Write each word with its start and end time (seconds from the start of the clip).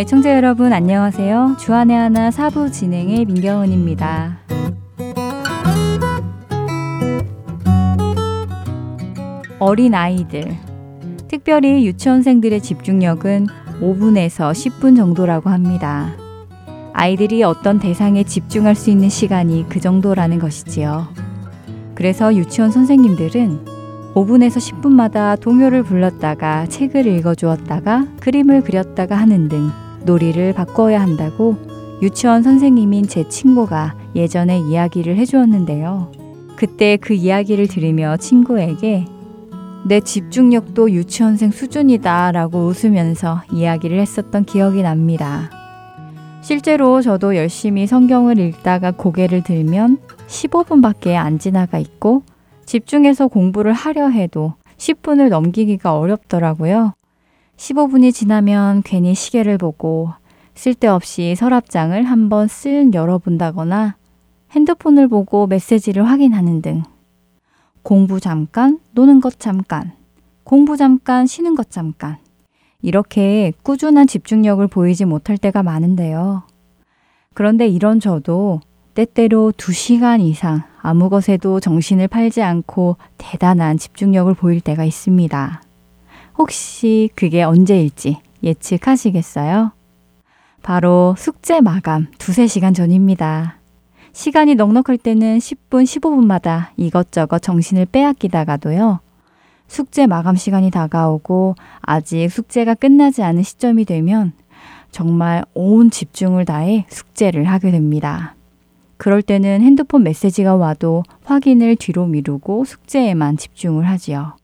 애청자 0.00 0.34
여러분 0.34 0.72
안녕하세요. 0.72 1.56
주안의 1.58 1.94
하나 1.94 2.30
사부 2.30 2.72
진행의 2.72 3.26
민경은입니다. 3.26 4.38
어린 9.58 9.94
아이들, 9.94 10.56
특별히 11.28 11.86
유치원생들의 11.86 12.62
집중력은 12.62 13.48
5분에서 13.82 14.52
10분 14.52 14.96
정도라고 14.96 15.50
합니다. 15.50 16.14
아이들이 16.94 17.42
어떤 17.42 17.78
대상에 17.78 18.24
집중할 18.24 18.74
수 18.76 18.88
있는 18.88 19.10
시간이 19.10 19.66
그 19.68 19.80
정도라는 19.80 20.38
것이지요. 20.38 21.08
그래서 21.94 22.34
유치원 22.34 22.70
선생님들은 22.70 23.66
5분에서 24.14 24.80
10분마다 24.80 25.38
동요를 25.38 25.82
불렀다가 25.82 26.64
책을 26.68 27.06
읽어주었다가 27.06 28.06
그림을 28.20 28.62
그렸다가 28.62 29.16
하는 29.16 29.50
등 29.50 29.70
놀이를 30.04 30.52
바꿔야 30.52 31.00
한다고 31.00 31.56
유치원 32.02 32.42
선생님인 32.42 33.08
제 33.08 33.28
친구가 33.28 33.94
예전에 34.16 34.58
이야기를 34.58 35.16
해주었는데요. 35.16 36.12
그때 36.56 36.96
그 36.96 37.14
이야기를 37.14 37.68
들으며 37.68 38.16
친구에게 38.16 39.06
내 39.86 40.00
집중력도 40.00 40.90
유치원생 40.90 41.50
수준이다 41.50 42.32
라고 42.32 42.66
웃으면서 42.66 43.42
이야기를 43.52 43.98
했었던 43.98 44.44
기억이 44.44 44.82
납니다. 44.82 45.50
실제로 46.42 47.02
저도 47.02 47.36
열심히 47.36 47.86
성경을 47.86 48.38
읽다가 48.38 48.90
고개를 48.92 49.42
들면 49.42 49.98
15분밖에 50.26 51.14
안 51.14 51.38
지나가 51.38 51.78
있고 51.78 52.22
집중해서 52.64 53.28
공부를 53.28 53.72
하려 53.72 54.08
해도 54.08 54.54
10분을 54.78 55.28
넘기기가 55.28 55.98
어렵더라고요. 55.98 56.94
15분이 57.60 58.14
지나면 58.14 58.80
괜히 58.82 59.14
시계를 59.14 59.58
보고 59.58 60.08
쓸데없이 60.54 61.34
서랍장을 61.34 62.02
한번 62.02 62.46
쓱 62.46 62.94
열어본다거나 62.94 63.96
핸드폰을 64.52 65.08
보고 65.08 65.46
메시지를 65.46 66.08
확인하는 66.08 66.62
등 66.62 66.82
공부 67.82 68.18
잠깐, 68.18 68.78
노는 68.92 69.20
것 69.20 69.38
잠깐, 69.38 69.92
공부 70.42 70.78
잠깐, 70.78 71.26
쉬는 71.26 71.54
것 71.54 71.70
잠깐. 71.70 72.16
이렇게 72.80 73.52
꾸준한 73.62 74.06
집중력을 74.06 74.66
보이지 74.66 75.04
못할 75.04 75.36
때가 75.36 75.62
많은데요. 75.62 76.44
그런데 77.34 77.68
이런 77.68 78.00
저도 78.00 78.60
때때로 78.94 79.52
2시간 79.52 80.20
이상 80.20 80.62
아무 80.80 81.10
것에도 81.10 81.60
정신을 81.60 82.08
팔지 82.08 82.42
않고 82.42 82.96
대단한 83.18 83.76
집중력을 83.76 84.32
보일 84.34 84.62
때가 84.62 84.84
있습니다. 84.84 85.62
혹시 86.40 87.10
그게 87.14 87.42
언제일지 87.42 88.16
예측하시겠어요? 88.42 89.72
바로 90.62 91.14
숙제 91.18 91.60
마감 91.60 92.06
두세 92.16 92.46
시간 92.46 92.72
전입니다. 92.72 93.58
시간이 94.14 94.54
넉넉할 94.54 94.96
때는 94.96 95.36
10분, 95.36 95.84
15분마다 95.84 96.68
이것저것 96.78 97.40
정신을 97.40 97.84
빼앗기다가도요. 97.84 99.00
숙제 99.68 100.06
마감 100.06 100.34
시간이 100.34 100.70
다가오고 100.70 101.56
아직 101.82 102.30
숙제가 102.30 102.72
끝나지 102.72 103.22
않은 103.22 103.42
시점이 103.42 103.84
되면 103.84 104.32
정말 104.90 105.44
온 105.52 105.90
집중을 105.90 106.46
다해 106.46 106.86
숙제를 106.88 107.44
하게 107.44 107.70
됩니다. 107.70 108.34
그럴 108.96 109.20
때는 109.20 109.60
핸드폰 109.60 110.04
메시지가 110.04 110.56
와도 110.56 111.02
확인을 111.22 111.76
뒤로 111.76 112.06
미루고 112.06 112.64
숙제에만 112.64 113.36
집중을 113.36 113.86
하지요. 113.86 114.39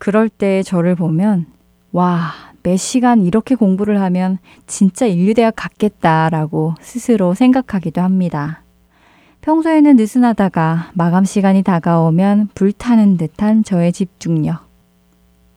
그럴 0.00 0.30
때 0.30 0.62
저를 0.62 0.94
보면, 0.94 1.44
와, 1.92 2.32
몇 2.62 2.78
시간 2.78 3.20
이렇게 3.20 3.54
공부를 3.54 4.00
하면 4.00 4.38
진짜 4.66 5.04
인류대학 5.04 5.52
갔겠다라고 5.54 6.74
스스로 6.80 7.34
생각하기도 7.34 8.00
합니다. 8.00 8.62
평소에는 9.42 9.96
느슨하다가 9.96 10.92
마감 10.94 11.26
시간이 11.26 11.62
다가오면 11.62 12.48
불타는 12.54 13.18
듯한 13.18 13.62
저의 13.62 13.92
집중력. 13.92 14.70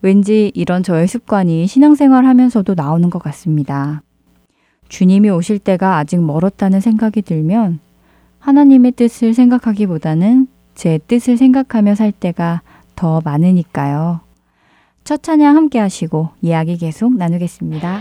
왠지 0.02 0.52
이런 0.54 0.82
저의 0.82 1.08
습관이 1.08 1.66
신앙생활 1.66 2.26
하면서도 2.26 2.74
나오는 2.74 3.08
것 3.08 3.22
같습니다. 3.22 4.02
주님이 4.90 5.30
오실 5.30 5.58
때가 5.58 5.96
아직 5.96 6.22
멀었다는 6.22 6.80
생각이 6.80 7.22
들면 7.22 7.80
하나님의 8.40 8.92
뜻을 8.92 9.32
생각하기보다는 9.32 10.48
제 10.74 10.98
뜻을 10.98 11.38
생각하며 11.38 11.94
살 11.94 12.12
때가 12.12 12.60
더 12.94 13.22
많으니까요. 13.24 14.23
첫 15.04 15.22
찬양 15.22 15.54
함께 15.54 15.78
하시고 15.78 16.30
이야기 16.40 16.78
계속 16.78 17.14
나누겠습니다. 17.14 18.00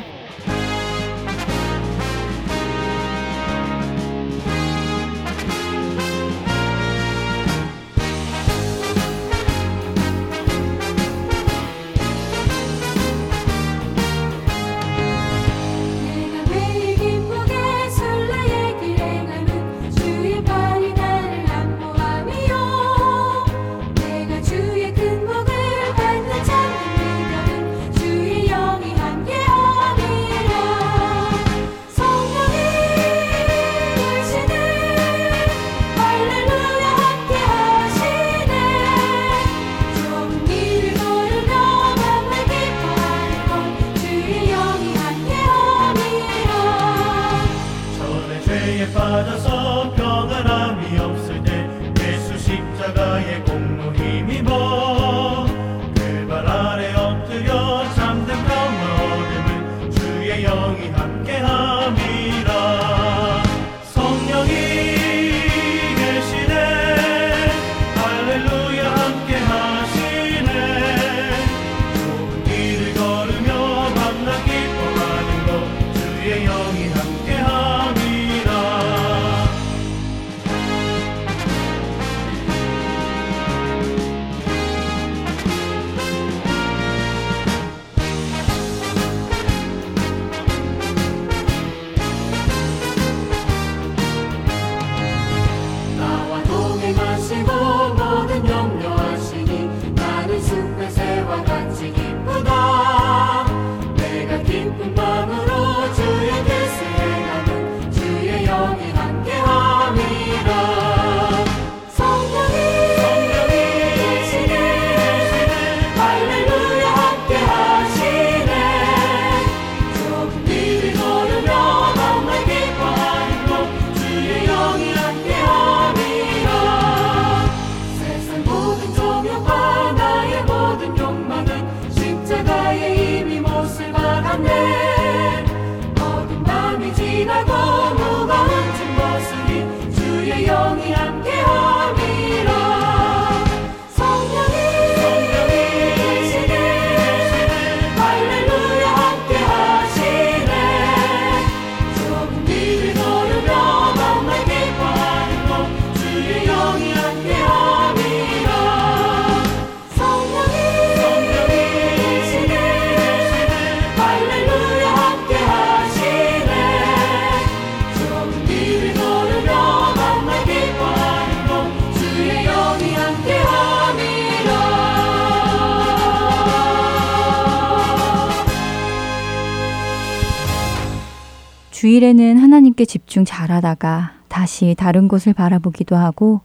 하나님께 182.83 182.85
집중 182.85 183.25
잘하다가 183.25 184.13
다시 184.27 184.75
다른 184.77 185.07
곳을 185.07 185.33
바라보기도 185.33 185.95
하고 185.95 186.41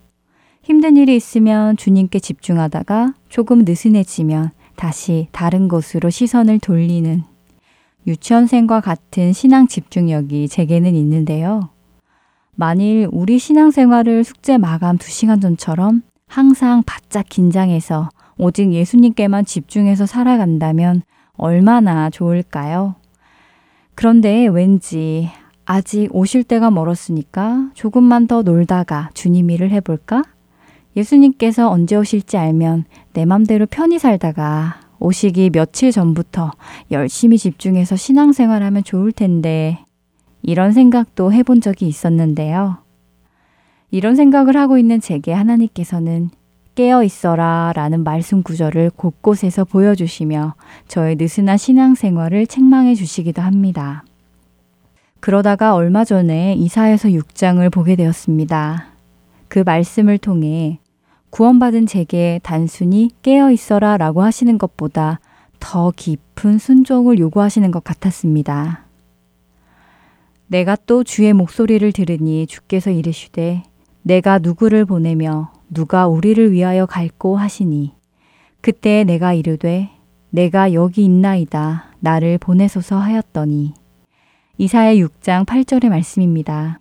힘든 0.62 0.96
일이 0.96 1.17
있으면 1.17 1.76
주님께 1.76 2.20
집중하다가 2.20 3.14
조금 3.29 3.64
느슨해지면 3.64 4.50
다시 4.76 5.29
다른 5.32 5.69
곳으로 5.69 6.11
시선을 6.11 6.61
돌리는 6.61 7.23
유치원생과 8.06 8.81
같은 8.81 9.32
신앙 9.32 9.67
집중력이 9.67 10.49
제게는 10.49 10.94
있는데요. 10.94 11.70
만일 12.55 13.08
우리 13.12 13.38
신앙생활을 13.38 14.25
숙제 14.25 14.58
마감 14.58 14.99
2시간 14.99 15.43
전처럼 15.43 16.02
항상 16.26 16.82
바짝 16.85 17.29
긴장해서 17.29 18.08
오직 18.38 18.73
예수님께만 18.73 19.44
집중해서 19.44 20.06
살아간다면 20.06 21.02
얼마나 21.35 22.11
좋을까요? 22.11 22.94
그런데 23.94 24.46
왠지 24.46 25.31
아직 25.70 26.08
오실 26.12 26.44
때가 26.44 26.70
멀었으니까 26.70 27.72
조금만 27.74 28.26
더 28.26 28.40
놀다가 28.40 29.10
주님 29.12 29.50
일을 29.50 29.70
해볼까? 29.70 30.22
예수님께서 30.96 31.70
언제 31.70 31.94
오실지 31.94 32.38
알면 32.38 32.86
내 33.12 33.26
맘대로 33.26 33.66
편히 33.66 33.98
살다가 33.98 34.80
오시기 34.98 35.50
며칠 35.50 35.92
전부터 35.92 36.52
열심히 36.90 37.36
집중해서 37.36 37.96
신앙생활 37.96 38.62
하면 38.62 38.82
좋을 38.82 39.12
텐데 39.12 39.84
이런 40.40 40.72
생각도 40.72 41.34
해본 41.34 41.60
적이 41.60 41.86
있었는데요. 41.86 42.78
이런 43.90 44.16
생각을 44.16 44.56
하고 44.56 44.78
있는 44.78 45.02
제게 45.02 45.34
하나님께서는 45.34 46.30
깨어 46.76 47.04
있어라 47.04 47.74
라는 47.76 48.04
말씀 48.04 48.42
구절을 48.42 48.92
곳곳에서 48.96 49.66
보여주시며 49.66 50.54
저의 50.86 51.16
느슨한 51.16 51.58
신앙생활을 51.58 52.46
책망해 52.46 52.94
주시기도 52.94 53.42
합니다. 53.42 54.04
그러다가 55.20 55.74
얼마 55.74 56.04
전에 56.04 56.54
이사에서 56.54 57.08
6장을 57.08 57.70
보게 57.72 57.96
되었습니다. 57.96 58.86
그 59.48 59.62
말씀을 59.64 60.18
통해 60.18 60.78
구원받은 61.30 61.86
제게 61.86 62.40
단순히 62.42 63.10
깨어 63.22 63.50
있어라 63.50 63.96
라고 63.96 64.22
하시는 64.22 64.56
것보다 64.58 65.20
더 65.60 65.92
깊은 65.94 66.58
순종을 66.58 67.18
요구하시는 67.18 67.70
것 67.70 67.84
같았습니다. 67.84 68.84
내가 70.46 70.76
또 70.86 71.04
주의 71.04 71.32
목소리를 71.32 71.92
들으니 71.92 72.46
주께서 72.46 72.90
이르시되 72.90 73.64
내가 74.02 74.38
누구를 74.38 74.86
보내며 74.86 75.52
누가 75.68 76.06
우리를 76.06 76.52
위하여 76.52 76.86
갈고 76.86 77.36
하시니 77.36 77.92
그때 78.62 79.04
내가 79.04 79.34
이르되 79.34 79.90
내가 80.30 80.72
여기 80.72 81.04
있나이다 81.04 81.92
나를 82.00 82.38
보내소서 82.38 82.98
하였더니 82.98 83.74
이사야 84.60 84.94
6장 84.94 85.46
8절의 85.46 85.88
말씀입니다. 85.88 86.81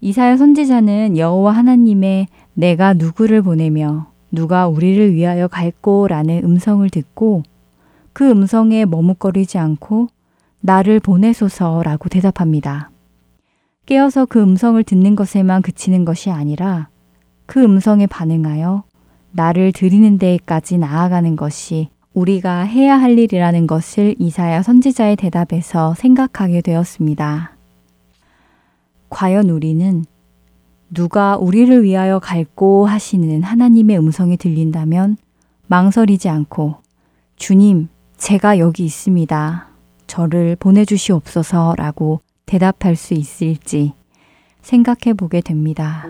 이사야 0.00 0.36
선지자는 0.36 1.18
여호와 1.18 1.50
하나님의 1.50 2.28
내가 2.54 2.94
누구를 2.94 3.42
보내며 3.42 4.12
누가 4.30 4.68
우리를 4.68 5.12
위하여 5.12 5.48
갈고라는 5.48 6.42
음성을 6.44 6.88
듣고 6.88 7.42
그 8.12 8.30
음성에 8.30 8.84
머뭇거리지 8.84 9.58
않고 9.58 10.06
나를 10.60 11.00
보내소서라고 11.00 12.08
대답합니다. 12.08 12.92
깨어서 13.86 14.26
그 14.26 14.40
음성을 14.40 14.80
듣는 14.84 15.16
것에만 15.16 15.62
그치는 15.62 16.04
것이 16.04 16.30
아니라 16.30 16.90
그 17.46 17.60
음성에 17.60 18.06
반응하여 18.06 18.84
나를 19.32 19.72
드리는 19.72 20.16
데까지 20.16 20.78
나아가는 20.78 21.34
것이 21.34 21.88
우리가 22.18 22.62
해야 22.62 23.00
할 23.00 23.16
일이라는 23.16 23.68
것을 23.68 24.16
이사야 24.18 24.62
선지자의 24.62 25.14
대답에서 25.16 25.94
생각하게 25.94 26.62
되었습니다. 26.62 27.56
과연 29.08 29.50
우리는 29.50 30.04
누가 30.92 31.36
우리를 31.36 31.84
위하여 31.84 32.18
갈고 32.18 32.86
하시는 32.86 33.42
하나님의 33.42 33.98
음성이 33.98 34.36
들린다면 34.36 35.16
망설이지 35.68 36.28
않고 36.28 36.76
주님, 37.36 37.88
제가 38.16 38.58
여기 38.58 38.84
있습니다. 38.84 39.68
저를 40.08 40.56
보내주시옵소서 40.56 41.74
라고 41.76 42.20
대답할 42.46 42.96
수 42.96 43.14
있을지 43.14 43.92
생각해 44.62 45.14
보게 45.16 45.40
됩니다. 45.40 46.06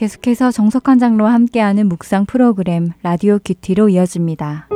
계속해서 0.00 0.50
정석한 0.50 0.98
장로와 0.98 1.34
함께하는 1.34 1.86
묵상 1.86 2.24
프로그램 2.24 2.92
라디오 3.02 3.38
큐티로 3.44 3.90
이어집니다. 3.90 4.66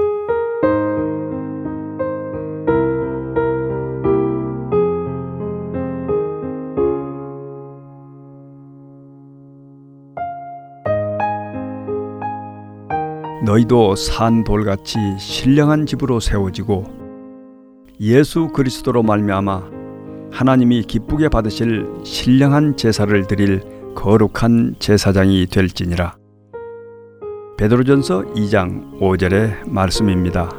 너희도 13.47 13.97
산 13.97 14.45
돌같이 14.45 14.99
신령한 15.19 15.87
집으로 15.87 16.21
세워지고 16.21 16.85
예수 17.99 18.49
그리스도로 18.49 19.03
말미암아 19.03 19.63
하나님이 20.31 20.83
기쁘게 20.83 21.31
받으실 21.31 21.87
신령한 22.05 22.77
제사를 22.77 23.27
드릴 23.27 23.84
거룩한 23.95 24.77
제사장이 24.79 25.47
될지니라. 25.47 26.17
베드로전서 27.57 28.23
2장 28.35 28.99
5절의 29.01 29.69
말씀입니다. 29.69 30.51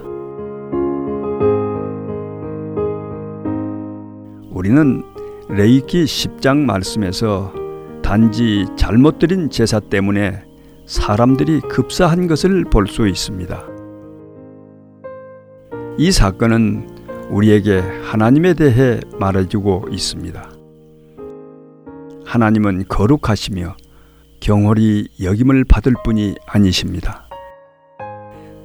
우리는 4.51 5.03
레위기 5.49 6.05
10장 6.05 6.57
말씀에서 6.65 7.53
단지 8.01 8.65
잘못 8.77 9.19
드린 9.19 9.49
제사 9.49 9.79
때문에 9.79 10.43
사람들이 10.85 11.61
급사한 11.61 12.27
것을 12.27 12.63
볼 12.65 12.87
수 12.87 13.07
있습니다. 13.07 13.63
이 15.97 16.11
사건은 16.11 16.89
우리에게 17.29 17.79
하나님에 18.03 18.53
대해 18.53 18.99
말해주고 19.19 19.87
있습니다. 19.91 20.54
하나님은 22.35 22.89
거룩하시며 22.89 23.77
경홀히 24.41 25.07
여김을 25.23 25.63
받을 25.63 25.93
뿐이 26.03 26.35
아니십니다. 26.45 27.29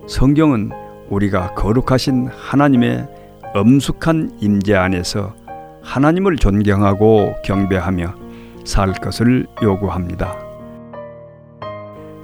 성경은 0.08 0.72
우리가 1.08 1.54
거룩하신 1.54 2.26
하나님의 2.26 3.06
엄숙한 3.54 4.38
임재 4.40 4.74
안에서 4.74 5.36
하나님을 5.82 6.34
존경하고 6.34 7.36
경배하며 7.44 8.14
살 8.64 8.92
것을 8.92 9.46
요구합니다. 9.62 10.36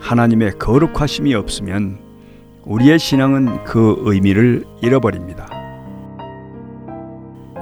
하나님의 0.00 0.58
거룩하심이 0.58 1.32
없으면 1.32 2.00
우리의 2.64 2.98
신앙은 2.98 3.62
그 3.62 3.94
의미를 4.00 4.64
잃어버립니다. 4.82 5.48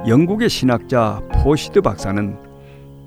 영국의 0.08 0.48
신학자 0.48 1.20
포시드 1.34 1.82
박사는 1.82 2.43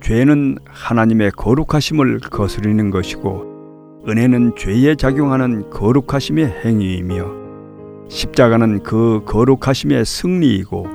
죄는 0.08 0.58
하나님의 0.70 1.32
거룩하심을 1.32 2.22
거스르는 2.22 2.92
것이고 2.92 4.06
은혜는 4.08 4.56
죄에 4.56 4.96
작용하는 4.96 5.70
거룩하심의 5.70 6.46
행위이며 6.64 7.26
십자가는 8.08 8.84
그 8.84 9.22
거룩하심의 9.26 10.06
승리이고 10.06 10.88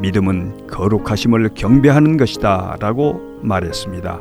믿음은 0.00 0.66
거룩하심을 0.66 1.50
경배하는 1.54 2.16
것이다 2.16 2.78
라고 2.80 3.20
말했습니다. 3.44 4.20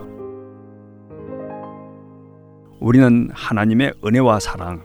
우리는 2.81 3.31
하나님의 3.33 3.93
은혜와 4.05 4.39
사랑 4.39 4.83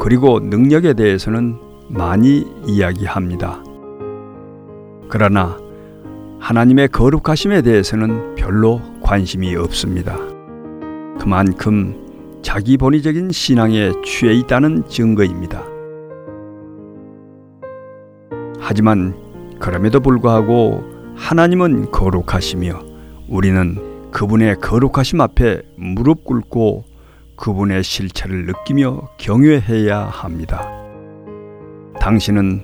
그리고 0.00 0.40
능력에 0.40 0.94
대해서는 0.94 1.58
많이 1.90 2.46
이야기합니다. 2.64 3.62
그러나 5.10 5.65
하나님의 6.46 6.90
거룩하심에 6.90 7.62
대해서는 7.62 8.36
별로 8.36 8.80
관심이 9.02 9.56
없습니다. 9.56 10.16
그만큼 11.18 12.40
자기 12.40 12.76
본의적인 12.76 13.32
신앙에 13.32 13.90
취해 14.04 14.32
있다는 14.32 14.86
증거입니다. 14.86 15.64
하지만 18.60 19.16
그럼에도 19.58 19.98
불구하고 19.98 20.84
하나님은 21.16 21.90
거룩하시며 21.90 22.80
우리는 23.28 24.10
그분의 24.12 24.60
거룩하심 24.60 25.20
앞에 25.22 25.62
무릎 25.76 26.22
꿇고 26.24 26.84
그분의 27.34 27.82
실체를 27.82 28.46
느끼며 28.46 29.08
경외해야 29.18 29.98
합니다. 29.98 30.64
당신은 31.98 32.62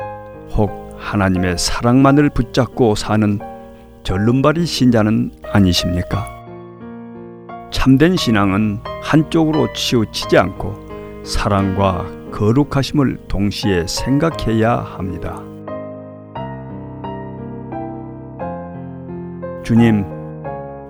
혹 0.56 0.70
하나님의 0.98 1.58
사랑만을 1.58 2.30
붙잡고 2.30 2.94
사는 2.94 3.40
절름발이 4.02 4.66
신자는 4.66 5.30
아니십니까? 5.52 6.26
참된 7.70 8.16
신앙은 8.16 8.80
한쪽으로 9.02 9.72
치우치지 9.72 10.38
않고 10.38 11.22
사랑과 11.24 12.06
거룩하심을 12.32 13.18
동시에 13.28 13.86
생각해야 13.86 14.76
합니다. 14.76 15.40
주님, 19.64 20.04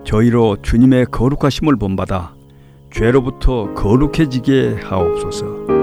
저희로 0.05 0.57
주님의 0.63 1.07
거룩하심을 1.07 1.77
본받아 1.77 2.35
죄로부터 2.93 3.73
거룩해지게 3.75 4.81
하옵소서. 4.83 5.82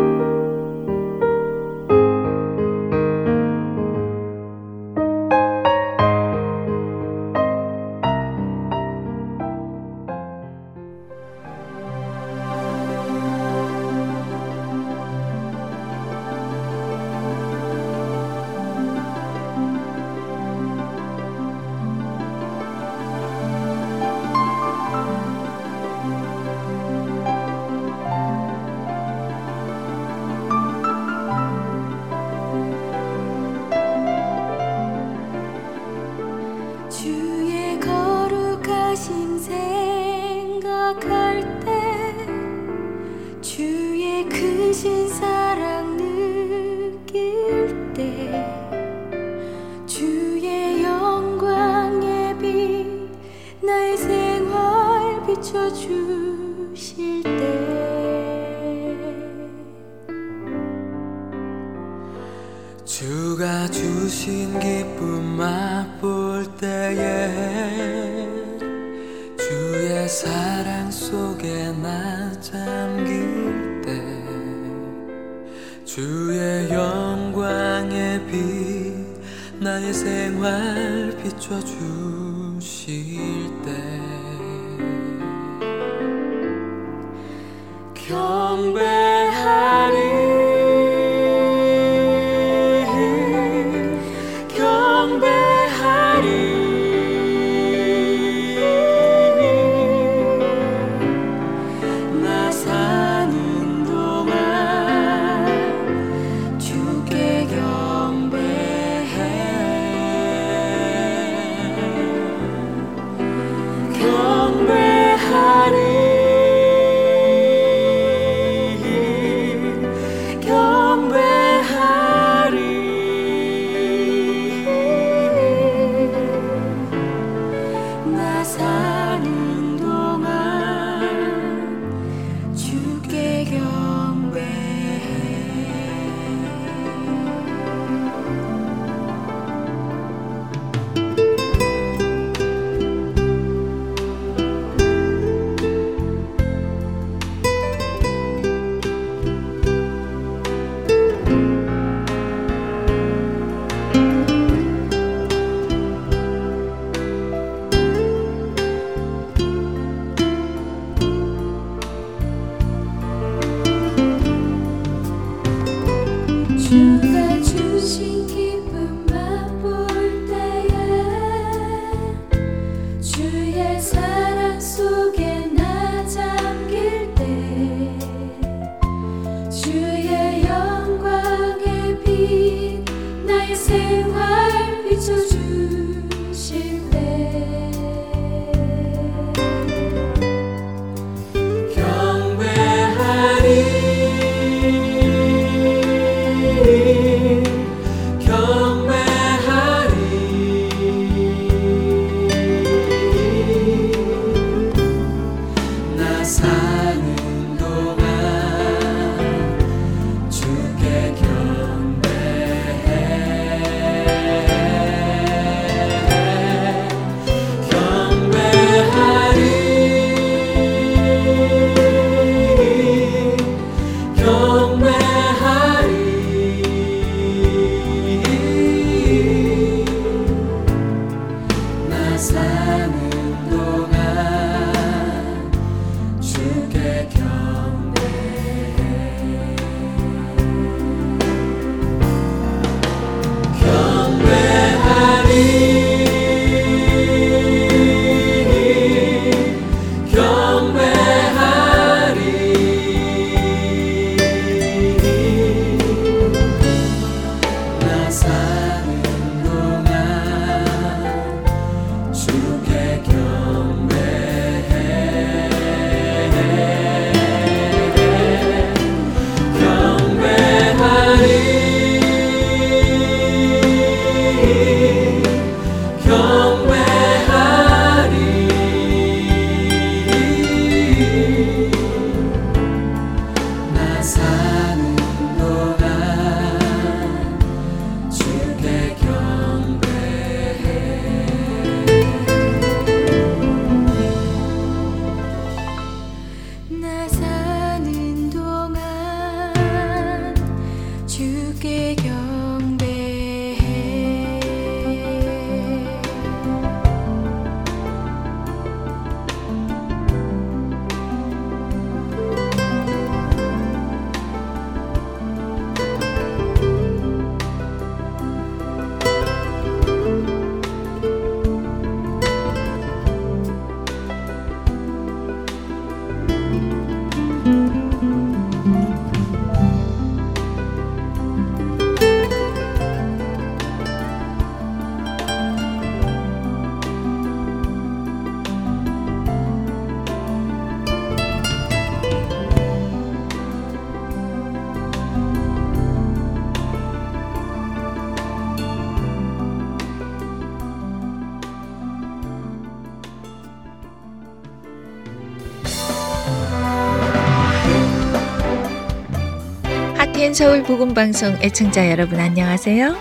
서울 360.59 360.77
복음방송 360.77 361.37
애청자 361.41 361.89
여러분 361.89 362.19
안녕하세요. 362.19 362.93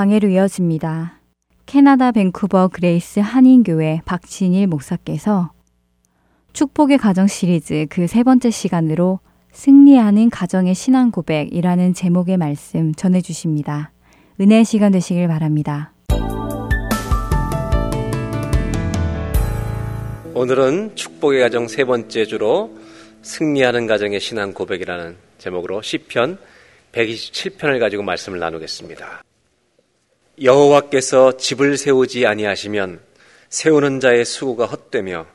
강해로 0.04 0.28
이어집니다. 0.28 1.22
캐나다 1.66 2.12
밴쿠버 2.12 2.72
그레이스 2.74 3.22
한인교회 3.22 4.02
박진일 4.04 4.68
목사께서 4.68 5.54
축복의 6.52 6.98
가정 6.98 7.26
시리즈 7.26 7.86
그 7.90 8.06
세 8.06 8.22
번째 8.24 8.52
시간으로 8.52 9.22
승리하는 9.54 10.30
가정의 10.30 10.76
신앙 10.76 11.10
고백이라는 11.10 11.94
제목의 11.94 12.36
말씀 12.36 12.94
전해 12.94 13.22
주십니다. 13.22 13.94
은혜의 14.42 14.66
시간 14.66 14.92
되시길 14.92 15.26
바랍니다. 15.30 15.94
오늘은 20.34 20.98
축복의 20.98 21.40
가정 21.40 21.70
세 21.70 21.86
번째 21.86 22.26
주로 22.26 22.78
승리하는 23.22 23.88
가정의 23.88 24.20
신앙 24.20 24.54
고백이라는 24.54 25.16
제목으로 25.38 25.82
시편 25.82 26.40
127편을 26.92 27.80
가지고 27.80 28.04
말씀을 28.04 28.40
나누겠습니다. 28.40 29.24
여호와께서 30.42 31.38
집을 31.38 31.78
세우지 31.78 32.26
아니하시면 32.26 33.00
세우는 33.50 34.00
자의 34.00 34.26
수고가 34.26 34.66
헛되며 34.66 35.28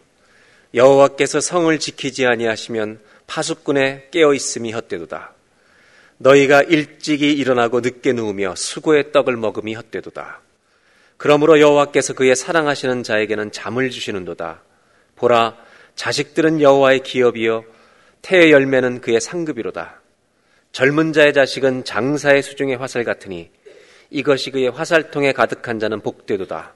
여호와께서 0.74 1.40
성을 1.40 1.78
지키지 1.78 2.26
아니하시면 2.26 2.98
파수꾼의 3.28 4.08
깨어 4.10 4.34
있음이 4.34 4.72
헛되도다. 4.72 5.34
너희가 6.18 6.62
일찍이 6.62 7.32
일어나고 7.32 7.80
늦게 7.80 8.12
누우며 8.12 8.56
수고의 8.56 9.12
떡을 9.12 9.36
먹음이 9.36 9.74
헛되도다. 9.74 10.40
그러므로 11.16 11.60
여호와께서 11.60 12.14
그의 12.14 12.34
사랑하시는 12.34 13.04
자에게는 13.04 13.52
잠을 13.52 13.90
주시는도다. 13.90 14.62
보라, 15.14 15.56
자식들은 15.94 16.60
여호와의 16.60 17.04
기업이요 17.04 17.64
태의 18.22 18.50
열매는 18.50 19.00
그의 19.00 19.20
상급이로다. 19.20 20.00
젊은 20.72 21.12
자의 21.12 21.32
자식은 21.32 21.84
장사의 21.84 22.42
수중의 22.42 22.76
화살 22.76 23.04
같으니 23.04 23.50
이것이 24.10 24.50
그의 24.50 24.70
화살통에 24.70 25.32
가득한 25.32 25.78
자는 25.78 26.00
복되도다. 26.00 26.74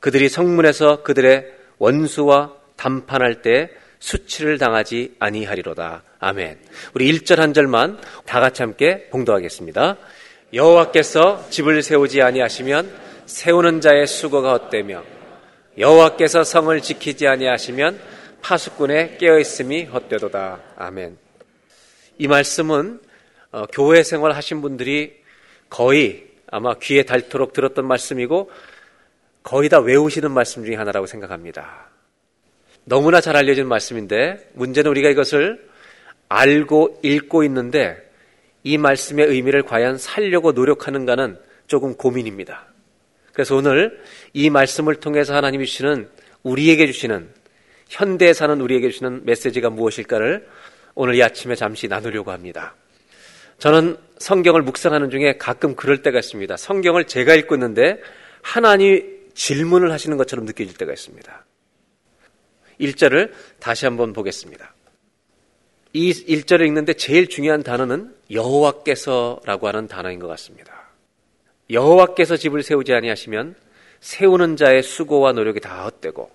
그들이 0.00 0.28
성문에서 0.28 1.02
그들의 1.02 1.46
원수와 1.78 2.54
담판할 2.76 3.42
때 3.42 3.70
수치를 3.98 4.58
당하지 4.58 5.16
아니하리로다. 5.18 6.02
아멘. 6.18 6.58
우리 6.94 7.10
1절 7.12 7.36
한 7.36 7.54
절만 7.54 7.98
다 8.26 8.40
같이 8.40 8.62
함께 8.62 9.08
봉도하겠습니다. 9.10 9.96
여호와께서 10.52 11.48
집을 11.50 11.82
세우지 11.82 12.22
아니하시면 12.22 12.92
세우는 13.26 13.80
자의 13.80 14.06
수고가 14.06 14.52
헛되며 14.52 15.02
여호와께서 15.78 16.44
성을 16.44 16.80
지키지 16.80 17.26
아니하시면 17.26 17.98
파수꾼의 18.42 19.18
깨어 19.18 19.38
있음이 19.38 19.84
헛되도다. 19.84 20.60
아멘. 20.76 21.16
이 22.18 22.28
말씀은 22.28 23.00
어, 23.52 23.64
교회 23.72 24.02
생활 24.02 24.32
하신 24.32 24.60
분들이 24.60 25.22
거의 25.70 26.33
아마 26.54 26.74
귀에 26.74 27.02
닳도록 27.02 27.52
들었던 27.52 27.84
말씀이고 27.84 28.48
거의 29.42 29.68
다 29.68 29.80
외우시는 29.80 30.30
말씀 30.30 30.64
중에 30.64 30.76
하나라고 30.76 31.06
생각합니다. 31.06 31.88
너무나 32.84 33.20
잘 33.20 33.34
알려진 33.34 33.66
말씀인데 33.66 34.52
문제는 34.52 34.88
우리가 34.88 35.08
이것을 35.10 35.68
알고 36.28 37.00
읽고 37.02 37.42
있는데 37.42 38.08
이 38.62 38.78
말씀의 38.78 39.26
의미를 39.26 39.64
과연 39.64 39.98
살려고 39.98 40.52
노력하는가는 40.52 41.38
조금 41.66 41.96
고민입니다. 41.96 42.66
그래서 43.32 43.56
오늘 43.56 44.00
이 44.32 44.48
말씀을 44.48 44.94
통해서 44.96 45.34
하나님이 45.34 45.66
주시는 45.66 46.08
우리에게 46.44 46.86
주시는 46.86 47.30
현대에 47.88 48.32
사는 48.32 48.60
우리에게 48.60 48.90
주시는 48.90 49.26
메시지가 49.26 49.70
무엇일까를 49.70 50.46
오늘 50.94 51.16
이 51.16 51.22
아침에 51.22 51.56
잠시 51.56 51.88
나누려고 51.88 52.30
합니다. 52.30 52.76
저는 53.58 53.96
성경을 54.18 54.62
묵상하는 54.62 55.10
중에 55.10 55.36
가끔 55.38 55.74
그럴 55.74 56.02
때가 56.02 56.18
있습니다. 56.18 56.56
성경을 56.56 57.04
제가 57.06 57.34
읽고 57.34 57.54
있는데 57.56 58.00
하나님이 58.42 59.02
질문을 59.34 59.90
하시는 59.92 60.16
것처럼 60.16 60.44
느껴질 60.44 60.76
때가 60.76 60.92
있습니다. 60.92 61.44
1절을 62.80 63.32
다시 63.60 63.86
한번 63.86 64.12
보겠습니다. 64.12 64.74
이 65.92 66.12
1절을 66.12 66.66
읽는데 66.66 66.94
제일 66.94 67.28
중요한 67.28 67.62
단어는 67.62 68.14
여호와께서라고 68.30 69.68
하는 69.68 69.86
단어인 69.86 70.18
것 70.18 70.26
같습니다. 70.28 70.90
여호와께서 71.70 72.36
집을 72.36 72.62
세우지 72.62 72.92
아니하시면 72.92 73.54
세우는 74.00 74.56
자의 74.56 74.82
수고와 74.82 75.32
노력이 75.32 75.60
다 75.60 75.84
헛되고 75.84 76.30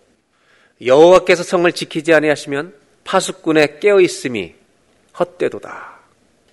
여호와께서 0.84 1.44
성을 1.44 1.70
지키지 1.72 2.14
아니하시면 2.14 2.74
파수꾼의 3.04 3.80
깨어 3.80 4.00
있음이 4.00 4.56
헛되도다. 5.20 5.99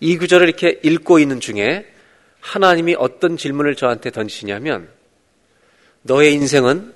이 0.01 0.19
구절을 0.19 0.49
이렇게 0.49 0.81
읽고 0.83 1.19
있는 1.19 1.41
중에 1.41 1.87
하나님이 2.41 2.95
어떤 2.99 3.37
질문을 3.37 3.75
저한테 3.77 4.11
던지시냐면 4.11 4.89
너의 6.03 6.35
인생은 6.35 6.95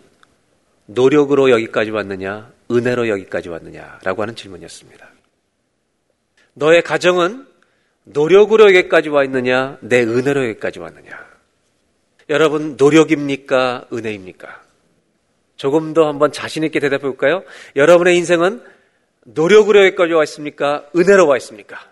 노력으로 0.87 1.51
여기까지 1.51 1.91
왔느냐, 1.91 2.53
은혜로 2.71 3.09
여기까지 3.09 3.49
왔느냐라고 3.49 4.23
하는 4.23 4.37
질문이었습니다. 4.37 5.09
너의 6.55 6.83
가정은 6.83 7.47
노력으로 8.05 8.65
여기까지 8.75 9.09
와 9.09 9.25
있느냐, 9.25 9.79
내 9.81 10.03
은혜로 10.03 10.45
여기까지 10.51 10.79
왔느냐. 10.79 11.31
여러분, 12.29 12.77
노력입니까? 12.77 13.87
은혜입니까? 13.93 14.63
조금 15.57 15.93
더 15.93 16.09
한번 16.09 16.33
자신있게 16.33 16.81
대답해 16.81 17.03
볼까요? 17.03 17.43
여러분의 17.77 18.17
인생은 18.17 18.63
노력으로 19.25 19.85
여기까지 19.87 20.13
와 20.13 20.23
있습니까? 20.25 20.87
은혜로 20.97 21.27
와 21.27 21.37
있습니까? 21.37 21.90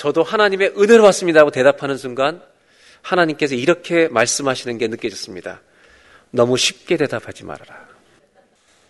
저도 0.00 0.22
하나님의 0.22 0.72
은혜로 0.78 1.04
왔습니다 1.04 1.40
하고 1.40 1.50
대답하는 1.50 1.98
순간 1.98 2.40
하나님께서 3.02 3.54
이렇게 3.54 4.08
말씀하시는 4.08 4.78
게 4.78 4.88
느껴졌습니다. 4.88 5.60
너무 6.30 6.56
쉽게 6.56 6.96
대답하지 6.96 7.44
말아라. 7.44 7.86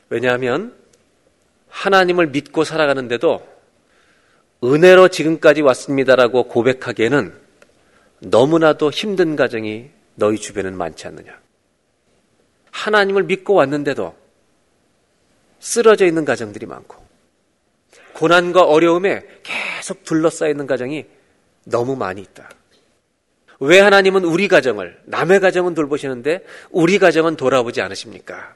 왜냐하면 0.08 0.72
하나님을 1.68 2.28
믿고 2.28 2.62
살아가는데도 2.62 3.44
은혜로 4.62 5.08
지금까지 5.08 5.62
왔습니다라고 5.62 6.44
고백하기에는 6.44 7.34
너무나도 8.20 8.92
힘든 8.92 9.34
가정이 9.34 9.90
너희 10.14 10.38
주변은 10.38 10.76
많지 10.76 11.08
않느냐. 11.08 11.40
하나님을 12.70 13.24
믿고 13.24 13.54
왔는데도 13.54 14.14
쓰러져 15.58 16.06
있는 16.06 16.24
가정들이 16.24 16.66
많고 16.66 17.04
고난과 18.12 18.62
어려움에 18.62 19.26
계속 19.42 19.59
둘러싸여 20.04 20.50
있는 20.50 20.66
가정이 20.66 21.06
너무 21.64 21.96
많이 21.96 22.22
있다. 22.22 22.48
왜 23.60 23.80
하나님은 23.80 24.24
우리 24.24 24.48
가정을, 24.48 25.00
남의 25.04 25.40
가정은 25.40 25.74
돌보시는데 25.74 26.44
우리 26.70 26.98
가정은 26.98 27.36
돌아보지 27.36 27.80
않으십니까? 27.82 28.54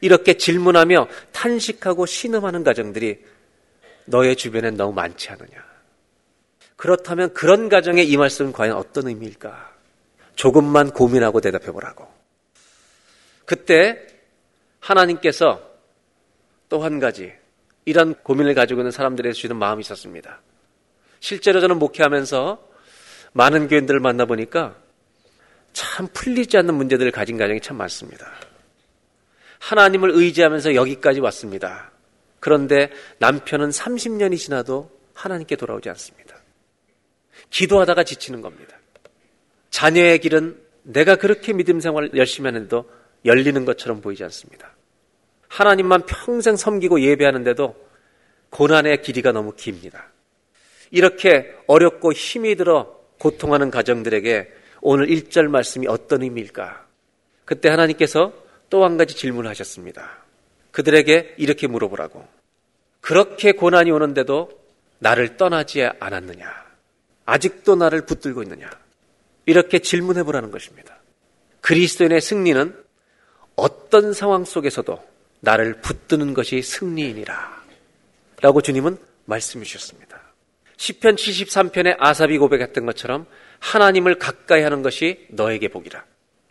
이렇게 0.00 0.34
질문하며 0.34 1.08
탄식하고 1.32 2.06
신음하는 2.06 2.64
가정들이 2.64 3.22
너의 4.06 4.36
주변엔 4.36 4.76
너무 4.76 4.92
많지 4.92 5.30
않느냐. 5.30 5.64
그렇다면 6.76 7.32
그런 7.34 7.68
가정에 7.68 8.02
이 8.02 8.16
말씀은 8.16 8.52
과연 8.52 8.76
어떤 8.76 9.08
의미일까? 9.08 9.72
조금만 10.34 10.90
고민하고 10.90 11.40
대답해 11.40 11.70
보라고. 11.70 12.06
그때 13.44 14.06
하나님께서 14.80 15.74
또 16.68 16.82
한 16.82 16.98
가지 16.98 17.32
이런 17.84 18.14
고민을 18.14 18.54
가지고 18.54 18.80
있는 18.80 18.90
사람들에게 18.90 19.32
주시는 19.32 19.56
마음이 19.56 19.80
있었습니다. 19.80 20.40
실제로 21.20 21.60
저는 21.60 21.78
목회하면서 21.78 22.68
많은 23.32 23.68
교인들을 23.68 24.00
만나보니까 24.00 24.76
참 25.72 26.08
풀리지 26.12 26.56
않는 26.58 26.74
문제들을 26.74 27.10
가진 27.10 27.36
가정이 27.36 27.60
참 27.60 27.76
많습니다. 27.76 28.30
하나님을 29.58 30.10
의지하면서 30.10 30.74
여기까지 30.74 31.20
왔습니다. 31.20 31.90
그런데 32.40 32.90
남편은 33.18 33.70
30년이 33.70 34.38
지나도 34.38 34.90
하나님께 35.14 35.56
돌아오지 35.56 35.88
않습니다. 35.90 36.36
기도하다가 37.50 38.04
지치는 38.04 38.40
겁니다. 38.40 38.76
자녀의 39.70 40.18
길은 40.20 40.60
내가 40.82 41.16
그렇게 41.16 41.52
믿음 41.52 41.80
생활을 41.80 42.10
열심히 42.14 42.48
하는데도 42.48 42.90
열리는 43.24 43.64
것처럼 43.64 44.00
보이지 44.00 44.22
않습니다. 44.24 44.74
하나님만 45.48 46.06
평생 46.06 46.56
섬기고 46.56 47.00
예배하는데도 47.00 47.74
고난의 48.50 49.02
길이가 49.02 49.32
너무 49.32 49.52
깁니다. 49.54 50.10
이렇게 50.90 51.54
어렵고 51.66 52.12
힘이 52.12 52.54
들어 52.56 53.00
고통하는 53.18 53.70
가정들에게 53.70 54.52
오늘 54.80 55.06
1절 55.06 55.48
말씀이 55.48 55.86
어떤 55.88 56.22
의미일까? 56.22 56.86
그때 57.44 57.68
하나님께서 57.68 58.32
또 58.70 58.84
한 58.84 58.96
가지 58.96 59.14
질문을 59.14 59.48
하셨습니다. 59.50 60.24
그들에게 60.72 61.36
이렇게 61.38 61.66
물어보라고. 61.68 62.26
그렇게 63.00 63.52
고난이 63.52 63.90
오는데도 63.90 64.50
나를 64.98 65.36
떠나지 65.36 65.84
않았느냐? 65.84 66.64
아직도 67.26 67.76
나를 67.76 68.04
붙들고 68.06 68.42
있느냐? 68.42 68.68
이렇게 69.46 69.78
질문해 69.78 70.24
보라는 70.24 70.50
것입니다. 70.50 70.98
그리스도인의 71.60 72.20
승리는 72.20 72.74
어떤 73.56 74.12
상황 74.12 74.44
속에서도 74.44 75.13
나를 75.44 75.74
붙드는 75.80 76.34
것이 76.34 76.62
승리이니라. 76.62 77.62
라고 78.40 78.60
주님은 78.60 78.98
말씀해 79.26 79.64
주셨습니다. 79.64 80.20
10편 80.76 81.14
73편의 81.14 81.96
아삽이 81.98 82.38
고백했던 82.38 82.84
것처럼 82.86 83.26
하나님을 83.60 84.18
가까이 84.18 84.62
하는 84.62 84.82
것이 84.82 85.26
너에게 85.30 85.68
복이라. 85.68 86.04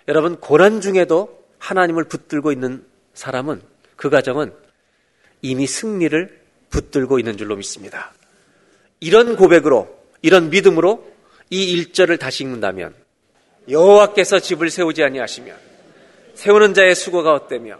여러분, 0.07 0.39
고난 0.39 0.79
중에도 0.79 1.43
하나님을 1.59 2.05
붙들고 2.05 2.51
있는 2.51 2.85
사람은 3.13 3.61
그 3.95 4.09
가정은 4.09 4.53
이미 5.41 5.67
승리를 5.67 6.41
붙들고 6.69 7.19
있는 7.19 7.37
줄로 7.37 7.55
믿습니다. 7.55 8.13
이런 8.99 9.35
고백으로, 9.35 10.03
이런 10.21 10.49
믿음으로 10.49 11.11
이 11.49 11.71
일절을 11.71 12.17
다시 12.17 12.43
읽는다면 12.43 12.95
여호와께서 13.69 14.39
집을 14.39 14.69
세우지 14.69 15.03
아니하시면 15.03 15.55
세우는 16.33 16.73
자의 16.73 16.95
수고가 16.95 17.33
헛되며 17.33 17.77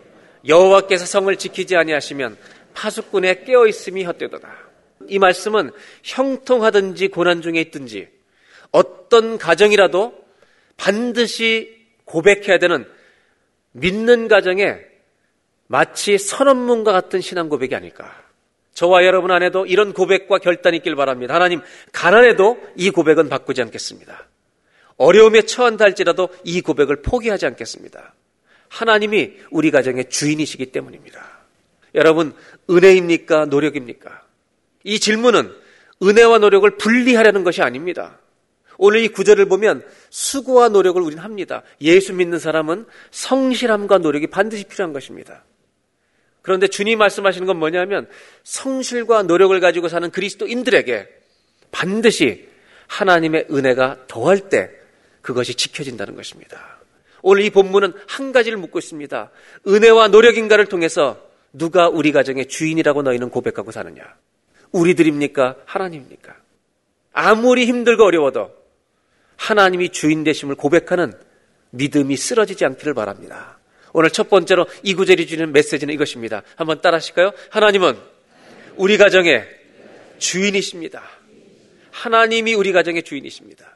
여호와께서 0.48 1.06
성을 1.06 1.36
지키지 1.36 1.76
아니하시면 1.76 2.38
파수꾼의 2.74 3.46
깨어 3.46 3.68
있음이 3.68 4.04
헛되도다. 4.04 4.50
이 5.08 5.20
말씀은 5.20 5.72
형통하든지 6.04 7.10
고난 7.10 7.42
중에 7.42 7.60
있든지 7.62 8.08
어떤 8.72 9.38
가정이라도 9.38 10.24
반드시 10.78 11.78
고백해야 12.06 12.58
되는 12.60 12.86
믿는 13.72 14.28
가정에 14.28 14.80
마치 15.68 16.18
선언문과 16.18 16.92
같은 16.92 17.22
신앙 17.22 17.50
고백이 17.50 17.76
아닐까. 17.76 18.24
저와 18.74 19.06
여러분 19.06 19.32
안에도 19.32 19.66
이런 19.66 19.94
고백과 19.94 20.40
결단이 20.40 20.78
있길 20.78 20.96
바랍니다. 20.96 21.36
하나님, 21.36 21.62
가난해도 21.92 22.60
이 22.76 22.90
고백은 22.90 23.30
바꾸지 23.30 23.62
않겠습니다. 23.62 24.28
어려움에 24.98 25.44
처한다 25.44 25.86
할지라도 25.86 26.30
이 26.44 26.62
고백을 26.62 27.02
포기하지 27.02 27.46
않겠습니다. 27.46 28.14
하나님이 28.74 29.34
우리 29.52 29.70
가정의 29.70 30.10
주인이시기 30.10 30.68
때문입니다. 30.68 31.24
여러분, 31.94 32.34
은혜입니까? 32.68 33.46
노력입니까? 33.46 34.24
이 34.84 35.00
질문은 35.00 35.54
은혜와 36.02 36.40
노력을 36.40 36.68
분리하려는 36.78 37.44
것이 37.44 37.62
아닙니다. 37.62 38.18
오늘 38.80 39.02
이 39.02 39.10
구절을 39.10 39.46
보면 39.46 39.86
수고와 40.10 40.70
노력을 40.70 41.00
우리는 41.00 41.24
합니다. 41.24 41.62
예수 41.82 42.14
믿는 42.14 42.40
사람은 42.40 42.88
성실함과 43.12 44.00
노력이 44.00 44.28
반드시 44.28 44.64
필요한 44.64 44.92
것입니다. 44.92 45.44
그런데 46.42 46.68
주님 46.68 46.98
말씀하시는 46.98 47.46
건 47.46 47.58
뭐냐면 47.58 48.10
성실과 48.44 49.22
노력을 49.22 49.58
가지고 49.60 49.88
사는 49.88 50.10
그리스도인들에게 50.10 51.08
반드시 51.72 52.50
하나님의 52.88 53.48
은혜가 53.52 54.08
더할 54.08 54.50
때 54.50 54.72
그것이 55.22 55.54
지켜진다는 55.54 56.16
것입니다. 56.16 56.73
오늘 57.24 57.44
이 57.44 57.50
본문은 57.50 57.94
한 58.08 58.32
가지를 58.32 58.58
묻고 58.60 58.78
있습니다. 58.78 59.32
은혜와 59.66 60.10
노력인가를 60.10 60.68
통해서 60.68 61.18
누가 61.54 61.88
우리 61.88 62.12
가정의 62.12 62.48
주인이라고 62.48 63.02
너희는 63.02 63.30
고백하고 63.30 63.72
사느냐? 63.72 64.04
우리들입니까? 64.72 65.56
하나님입니까? 65.66 66.36
아무리 67.14 67.66
힘들고 67.66 68.04
어려워도 68.04 68.52
하나님이 69.38 69.90
주인 69.90 70.24
되심을 70.24 70.56
고백하는 70.56 71.14
믿음이 71.72 72.18
쓰러지지 72.18 72.66
않기를 72.66 72.94
바랍니다. 72.94 73.58
오늘 73.94 74.10
첫 74.10 74.30
번째로 74.30 74.66
이 74.84 74.94
구절이 74.94 75.26
주는 75.26 75.52
메시지는 75.54 75.94
이것입니다. 75.94 76.44
한번 76.56 76.82
따라 76.82 76.98
하실까요? 76.98 77.32
하나님은 77.50 77.98
우리 78.76 78.98
가정의 78.98 79.48
주인이십니다. 80.18 81.02
하나님이 81.92 82.54
우리 82.56 82.72
가정의 82.74 83.04
주인이십니다. 83.04 83.73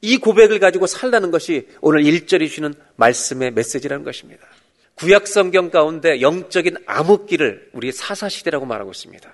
이 0.00 0.18
고백을 0.18 0.58
가지고 0.58 0.86
살라는 0.86 1.30
것이 1.30 1.68
오늘 1.80 2.02
1절이 2.02 2.50
주는 2.50 2.72
말씀의 2.96 3.50
메시지라는 3.52 4.04
것입니다. 4.04 4.46
구약 4.94 5.26
성경 5.26 5.70
가운데 5.70 6.20
영적인 6.20 6.76
암흑기를 6.86 7.70
우리 7.72 7.92
사사시대라고 7.92 8.66
말하고 8.66 8.90
있습니다. 8.90 9.32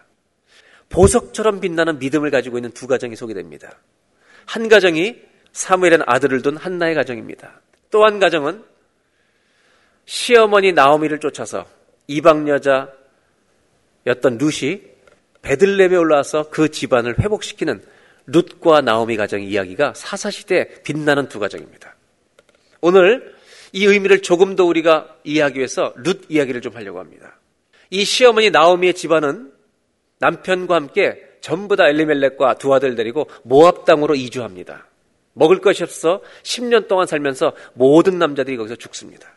보석처럼 0.91 1.61
빛나는 1.61 1.99
믿음을 1.99 2.31
가지고 2.31 2.59
있는 2.59 2.71
두 2.71 2.87
가정이 2.87 3.17
소개됩니다. 3.17 3.79
한 4.47 4.69
가정이 4.69 5.17
사무엘의 5.53 6.01
아들을 6.07 6.43
둔 6.43 6.57
한나의 6.57 6.95
가정입니다. 6.95 7.61
또 7.91 8.05
한 8.05 8.19
가정은 8.19 8.63
시어머니 10.05 10.73
나오미를 10.73 11.21
쫓아서 11.21 11.67
이방 12.09 12.49
여자였던 12.49 14.39
룻이 14.39 14.83
베들렘에 15.43 15.97
올라와서 15.97 16.51
그 16.51 16.71
집안을 16.71 17.19
회복시키는 17.21 17.83
룻과 18.27 18.81
나오미 18.81 19.17
가정의 19.17 19.49
이야기가 19.49 19.95
사사시대 19.95 20.83
빛나는 20.83 21.29
두 21.29 21.39
가정입니다. 21.39 21.95
오늘 22.81 23.35
이 23.73 23.85
의미를 23.85 24.23
조금 24.23 24.57
더 24.57 24.65
우리가 24.65 25.17
이해하기 25.25 25.59
위해서 25.59 25.93
룻 25.97 26.27
이야기를 26.29 26.61
좀 26.61 26.75
하려고 26.77 27.01
합니다. 27.01 27.39
이 27.91 28.05
시어머니 28.05 28.51
나오미의 28.51 28.95
집안은 28.95 29.53
남편과 30.19 30.75
함께 30.75 31.23
전부 31.41 31.77
다 31.77 31.89
엘리멜렉과 31.89 32.55
두 32.55 32.73
아들 32.73 32.95
데리고 32.95 33.29
모압 33.43 33.85
땅으로 33.85 34.15
이주합니다. 34.15 34.87
먹을 35.35 35.61
것이 35.61 35.83
없어 35.83 36.23
10년 36.43 36.89
동안 36.89 37.07
살면서 37.07 37.55
모든 37.75 38.19
남자들이 38.19 38.57
거기서 38.57 38.77
죽습니다. 38.77 39.29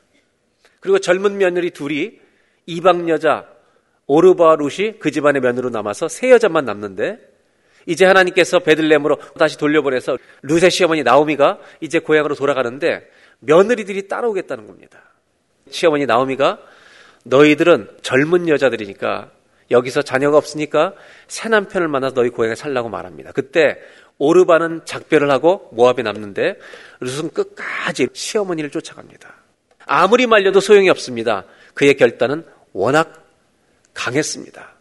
그리고 0.79 0.99
젊은 0.99 1.37
며느리 1.37 1.71
둘이 1.71 2.19
이방 2.65 3.09
여자 3.09 3.47
오르바 4.05 4.55
룻이 4.55 4.99
그 4.99 5.11
집안의 5.11 5.41
며느로 5.41 5.69
남아서 5.69 6.07
세 6.07 6.31
여자만 6.31 6.65
남는데 6.65 7.19
이제 7.87 8.05
하나님께서 8.05 8.59
베들렘으로 8.59 9.17
다시 9.39 9.57
돌려보내서 9.57 10.17
룻의 10.43 10.69
시어머니 10.69 11.01
나오미가 11.03 11.57
이제 11.81 11.99
고향으로 11.99 12.35
돌아가는데 12.35 13.09
며느리들이 13.39 14.07
따라오겠다는 14.07 14.67
겁니다. 14.67 14.99
시어머니 15.71 16.05
나오미가 16.05 16.59
너희들은 17.23 17.89
젊은 18.01 18.47
여자들이니까 18.47 19.31
여기서 19.71 20.01
자녀가 20.01 20.37
없으니까 20.37 20.93
새 21.27 21.49
남편을 21.49 21.87
만나서 21.87 22.13
너희 22.15 22.29
고향에 22.29 22.55
살라고 22.55 22.89
말합니다. 22.89 23.31
그때 23.31 23.77
오르바는 24.17 24.81
작별을 24.85 25.29
하고 25.31 25.69
모압에 25.71 26.03
남는데 26.03 26.57
룻은 26.99 27.31
끝까지 27.31 28.07
시어머니를 28.13 28.69
쫓아갑니다. 28.69 29.33
아무리 29.85 30.27
말려도 30.27 30.59
소용이 30.59 30.89
없습니다. 30.89 31.45
그의 31.73 31.95
결단은 31.95 32.45
워낙 32.73 33.25
강했습니다. 33.93 34.76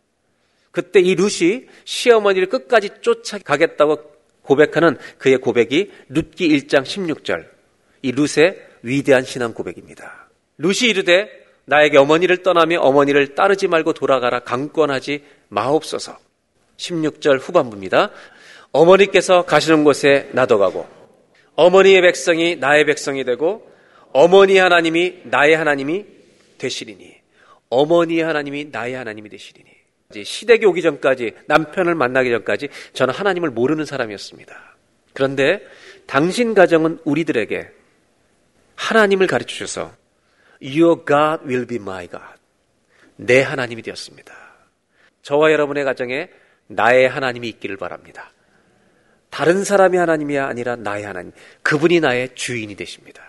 그때 0.76 1.00
이 1.00 1.14
룻이 1.14 1.68
시어머니를 1.86 2.50
끝까지 2.50 2.90
쫓아가겠다고 3.00 3.96
고백하는 4.42 4.98
그의 5.16 5.38
고백이 5.38 5.90
룻기 6.10 6.50
1장 6.50 6.82
16절. 6.82 7.46
이 8.02 8.12
룻의 8.12 8.60
위대한 8.82 9.24
신앙 9.24 9.54
고백입니다. 9.54 10.28
룻이 10.58 10.90
이르되 10.90 11.30
나에게 11.64 11.96
어머니를 11.96 12.42
떠나며 12.42 12.80
어머니를 12.80 13.34
따르지 13.34 13.68
말고 13.68 13.94
돌아가라 13.94 14.40
강권하지 14.40 15.24
마옵소서. 15.48 16.18
16절 16.76 17.40
후반부입니다. 17.40 18.10
어머니께서 18.70 19.46
가시는 19.46 19.82
곳에 19.82 20.28
나도 20.32 20.58
가고 20.58 20.86
어머니의 21.54 22.02
백성이 22.02 22.56
나의 22.56 22.84
백성이 22.84 23.24
되고 23.24 23.66
어머니 24.12 24.58
하나님이 24.58 25.22
나의 25.24 25.56
하나님이 25.56 26.04
되시리니 26.58 27.16
어머니의 27.70 28.24
하나님이 28.24 28.68
나의 28.70 28.92
하나님이 28.92 29.30
되시리니 29.30 29.75
시댁이 30.12 30.64
오기 30.66 30.82
전까지 30.82 31.32
남편을 31.46 31.94
만나기 31.94 32.30
전까지 32.30 32.68
저는 32.92 33.12
하나님을 33.12 33.50
모르는 33.50 33.84
사람이었습니다. 33.84 34.76
그런데 35.12 35.62
당신 36.06 36.54
가정은 36.54 36.98
우리들에게 37.04 37.70
하나님을 38.76 39.26
가르쳐 39.26 39.48
주셔서 39.48 39.94
Your 40.62 41.04
God 41.06 41.44
will 41.46 41.66
be 41.66 41.76
my 41.76 42.08
God. 42.08 42.36
내 43.16 43.42
하나님이 43.42 43.82
되었습니다. 43.82 44.34
저와 45.22 45.50
여러분의 45.50 45.84
가정에 45.84 46.28
나의 46.68 47.08
하나님이 47.08 47.48
있기를 47.48 47.76
바랍니다. 47.76 48.32
다른 49.30 49.64
사람이 49.64 49.96
하나님이 49.96 50.38
아니라 50.38 50.76
나의 50.76 51.04
하나님. 51.04 51.32
그분이 51.62 52.00
나의 52.00 52.34
주인이 52.34 52.74
되십니다. 52.76 53.22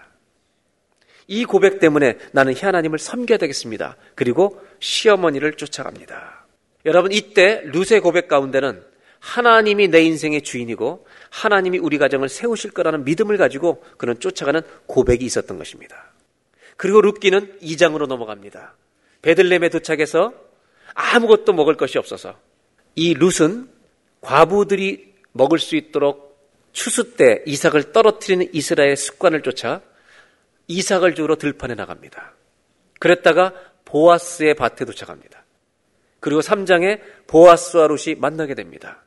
이 1.28 1.44
고백 1.44 1.80
때문에 1.80 2.18
나는 2.32 2.56
하나님을 2.56 3.00
섬겨야 3.00 3.38
되겠습니다. 3.38 3.98
그리고 4.16 4.62
시어머니를 4.80 5.54
쫓아갑니다. 5.54 6.37
여러분, 6.88 7.12
이때 7.12 7.62
루세 7.66 8.00
고백 8.00 8.30
가운데는 8.30 8.82
하나님이 9.20 9.90
내 9.90 10.02
인생의 10.04 10.42
주인이고 10.42 11.06
하나님이 11.30 11.80
우리 11.80 11.98
가정을 11.98 12.30
세우실 12.30 12.72
거라는 12.72 13.04
믿음을 13.04 13.36
가지고 13.36 13.84
그는 13.98 14.18
쫓아가는 14.20 14.62
고백이 14.86 15.26
있었던 15.26 15.58
것입니다. 15.58 16.14
그리고 16.78 17.02
룻기는 17.02 17.60
2장으로 17.60 18.08
넘어갑니다. 18.08 18.76
베들렘에 19.22 19.68
도착해서 19.68 20.34
아무것도 20.94 21.52
먹을 21.52 21.76
것이 21.76 21.98
없어서 21.98 22.40
이 22.96 23.16
룻은 23.16 23.70
과부들이 24.22 25.14
먹을 25.34 25.60
수 25.60 25.76
있도록 25.76 26.40
추수 26.72 27.16
때 27.16 27.44
이삭을 27.46 27.92
떨어뜨리는 27.92 28.48
이스라엘 28.54 28.96
습관을 28.96 29.42
쫓아 29.42 29.82
이삭을 30.68 31.16
주로 31.16 31.36
들판에 31.36 31.76
나갑니다. 31.76 32.34
그랬다가 33.00 33.54
보아스의 33.84 34.54
밭에 34.54 34.86
도착합니다. 34.86 35.44
그리고 36.20 36.42
3장에 36.42 37.00
보아스와 37.28 37.88
룻이 37.88 38.16
만나게 38.16 38.56
됩니다. 38.56 39.04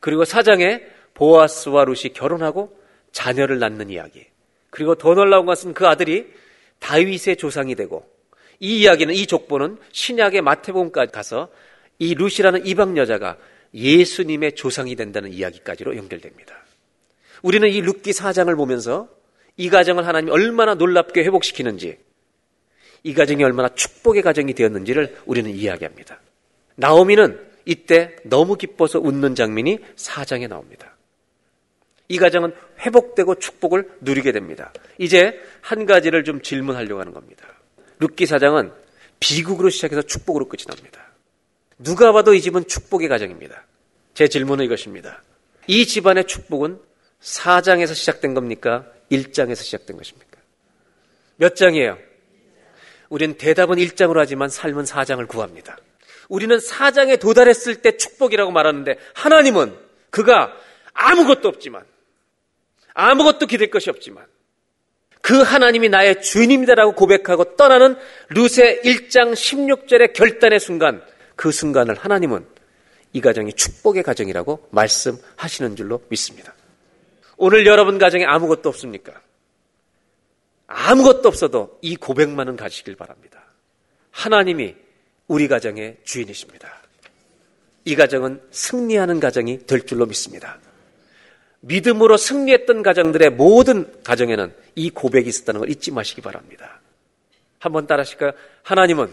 그리고 0.00 0.24
4장에 0.24 0.82
보아스와 1.14 1.84
룻이 1.84 2.12
결혼하고 2.14 2.78
자녀를 3.12 3.58
낳는 3.58 3.90
이야기. 3.90 4.26
그리고 4.70 4.94
더 4.94 5.14
놀라운 5.14 5.46
것은 5.46 5.72
그 5.72 5.86
아들이 5.86 6.30
다윗의 6.80 7.36
조상이 7.36 7.74
되고 7.74 8.06
이 8.60 8.80
이야기는 8.80 9.14
이 9.14 9.26
족보는 9.26 9.78
신약의 9.92 10.42
마태복음까지 10.42 11.12
가서 11.12 11.48
이 11.98 12.14
룻이라는 12.14 12.66
이방 12.66 12.96
여자가 12.98 13.38
예수님의 13.74 14.54
조상이 14.54 14.94
된다는 14.96 15.32
이야기까지로 15.32 15.96
연결됩니다. 15.96 16.54
우리는 17.42 17.68
이 17.68 17.80
룻기 17.80 18.12
4장을 18.12 18.54
보면서 18.56 19.08
이 19.56 19.70
가정을 19.70 20.06
하나님이 20.06 20.30
얼마나 20.30 20.74
놀랍게 20.74 21.22
회복시키는지 21.24 21.98
이 23.02 23.14
가정이 23.14 23.42
얼마나 23.44 23.68
축복의 23.68 24.22
가정이 24.22 24.52
되었는지를 24.54 25.16
우리는 25.26 25.50
이야기합니다. 25.50 26.20
나오미는 26.76 27.44
이때 27.64 28.16
너무 28.24 28.56
기뻐서 28.56 29.00
웃는 29.00 29.34
장면이 29.34 29.78
4장에 29.96 30.48
나옵니다. 30.48 30.96
이 32.08 32.18
가정은 32.18 32.54
회복되고 32.80 33.36
축복을 33.36 33.90
누리게 34.00 34.32
됩니다. 34.32 34.72
이제 34.98 35.40
한 35.60 35.86
가지를 35.86 36.22
좀 36.24 36.40
질문하려고 36.40 37.00
하는 37.00 37.12
겁니다. 37.12 37.46
룻기 37.98 38.26
사장은 38.26 38.72
비극으로 39.18 39.70
시작해서 39.70 40.02
축복으로 40.02 40.48
끝이 40.48 40.64
납니다. 40.64 41.12
누가 41.78 42.12
봐도 42.12 42.34
이 42.34 42.40
집은 42.40 42.68
축복의 42.68 43.08
가정입니다. 43.08 43.64
제 44.14 44.28
질문은 44.28 44.64
이것입니다. 44.66 45.22
이 45.66 45.86
집안의 45.86 46.26
축복은 46.26 46.78
4장에서 47.20 47.94
시작된 47.94 48.34
겁니까? 48.34 48.86
1장에서 49.10 49.56
시작된 49.56 49.96
것입니까? 49.96 50.38
몇 51.36 51.56
장이에요? 51.56 51.98
우리는 53.08 53.36
대답은 53.36 53.76
1장으로 53.76 54.18
하지만 54.18 54.48
삶은 54.48 54.84
4장을 54.84 55.26
구합니다. 55.28 55.76
우리는 56.28 56.56
4장에 56.56 57.20
도달했을 57.20 57.82
때 57.82 57.96
축복이라고 57.96 58.50
말하는데 58.50 58.98
하나님은 59.14 59.76
그가 60.10 60.52
아무것도 60.92 61.48
없지만 61.48 61.84
아무것도 62.94 63.46
기댈 63.46 63.70
것이 63.70 63.90
없지만 63.90 64.24
그 65.20 65.42
하나님이 65.42 65.88
나의 65.88 66.22
주인입니다라고 66.22 66.94
고백하고 66.94 67.56
떠나는 67.56 67.96
루세 68.28 68.80
1장 68.82 69.32
16절의 69.32 70.12
결단의 70.12 70.60
순간 70.60 71.02
그 71.34 71.50
순간을 71.50 71.96
하나님은 71.96 72.46
이 73.12 73.20
가정이 73.20 73.52
축복의 73.52 74.02
가정이라고 74.02 74.68
말씀하시는 74.70 75.76
줄로 75.76 76.02
믿습니다. 76.08 76.54
오늘 77.36 77.66
여러분 77.66 77.98
가정에 77.98 78.24
아무것도 78.24 78.68
없습니까? 78.68 79.20
아무것도 80.66 81.28
없어도 81.28 81.78
이 81.82 81.96
고백만은 81.96 82.56
가시길 82.56 82.96
바랍니다. 82.96 83.44
하나님이 84.10 84.74
우리 85.28 85.48
가정의 85.48 85.96
주인이십니다. 86.04 86.72
이 87.84 87.94
가정은 87.94 88.40
승리하는 88.50 89.20
가정이 89.20 89.66
될 89.66 89.86
줄로 89.86 90.06
믿습니다. 90.06 90.58
믿음으로 91.60 92.16
승리했던 92.16 92.82
가정들의 92.82 93.30
모든 93.30 94.02
가정에는 94.02 94.54
이 94.74 94.90
고백이 94.90 95.28
있었다는 95.28 95.60
걸 95.60 95.70
잊지 95.70 95.90
마시기 95.90 96.20
바랍니다. 96.20 96.80
한번 97.58 97.86
따라 97.86 98.00
하실까요? 98.00 98.32
하나님은 98.62 99.10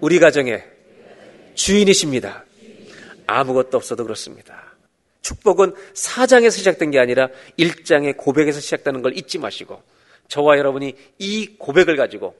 우리 0.00 0.18
가정의 0.18 0.64
주인이십니다. 1.54 2.44
아무것도 3.26 3.76
없어도 3.76 4.04
그렇습니다. 4.04 4.68
축복은 5.22 5.74
사장에서 5.92 6.56
시작된 6.56 6.90
게 6.90 6.98
아니라 6.98 7.28
1장의 7.58 8.16
고백에서 8.16 8.60
시작되는 8.60 9.02
걸 9.02 9.16
잊지 9.16 9.38
마시고 9.38 9.82
저와 10.28 10.56
여러분이 10.56 10.94
이 11.18 11.56
고백을 11.58 11.96
가지고 11.96 12.34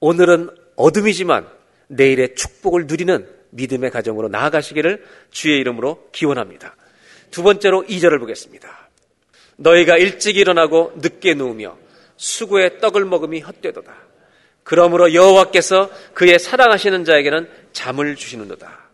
오늘은 0.00 0.50
어둠이지만 0.76 1.46
내일의 1.90 2.34
축복을 2.36 2.86
누리는 2.86 3.28
믿음의 3.50 3.90
가정으로 3.90 4.28
나아가시기를 4.28 5.04
주의 5.30 5.58
이름으로 5.58 6.08
기원합니다. 6.12 6.76
두 7.30 7.42
번째로 7.42 7.84
2절을 7.84 8.20
보겠습니다. 8.20 8.88
너희가 9.56 9.96
일찍 9.98 10.36
일어나고 10.36 10.94
늦게 10.96 11.34
누우며 11.34 11.76
수구의 12.16 12.80
떡을 12.80 13.04
먹음이 13.04 13.40
헛되도다. 13.40 13.92
그러므로 14.62 15.12
여호와께서 15.14 15.90
그의 16.14 16.38
사랑하시는 16.38 17.04
자에게는 17.04 17.48
잠을 17.72 18.14
주시는도다. 18.14 18.88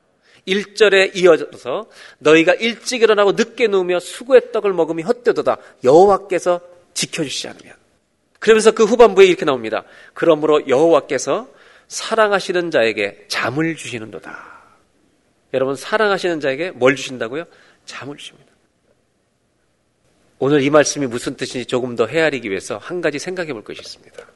1절에 0.48 1.16
이어져서 1.16 1.86
너희가 2.18 2.54
일찍 2.54 3.02
일어나고 3.02 3.32
늦게 3.32 3.66
누우며 3.66 4.00
수구의 4.00 4.52
떡을 4.52 4.72
먹음이 4.72 5.02
헛되도다. 5.02 5.58
여호와께서 5.84 6.60
지켜주시지 6.94 7.48
않으면. 7.48 7.74
그러면서 8.38 8.70
그 8.70 8.84
후반부에 8.84 9.26
이렇게 9.26 9.44
나옵니다. 9.44 9.84
그러므로 10.14 10.66
여호와께서 10.68 11.48
사랑하시는 11.88 12.70
자에게 12.70 13.26
잠을 13.28 13.76
주시는도다. 13.76 14.56
여러분 15.54 15.76
사랑하시는 15.76 16.40
자에게 16.40 16.72
뭘 16.72 16.96
주신다고요? 16.96 17.44
잠을 17.84 18.16
주십니다. 18.16 18.52
오늘 20.38 20.62
이 20.62 20.70
말씀이 20.70 21.06
무슨 21.06 21.36
뜻인지 21.36 21.66
조금 21.66 21.96
더 21.96 22.06
헤아리기 22.06 22.50
위해서 22.50 22.76
한 22.76 23.00
가지 23.00 23.18
생각해 23.18 23.52
볼 23.52 23.64
것이 23.64 23.80
있습니다. 23.80 24.26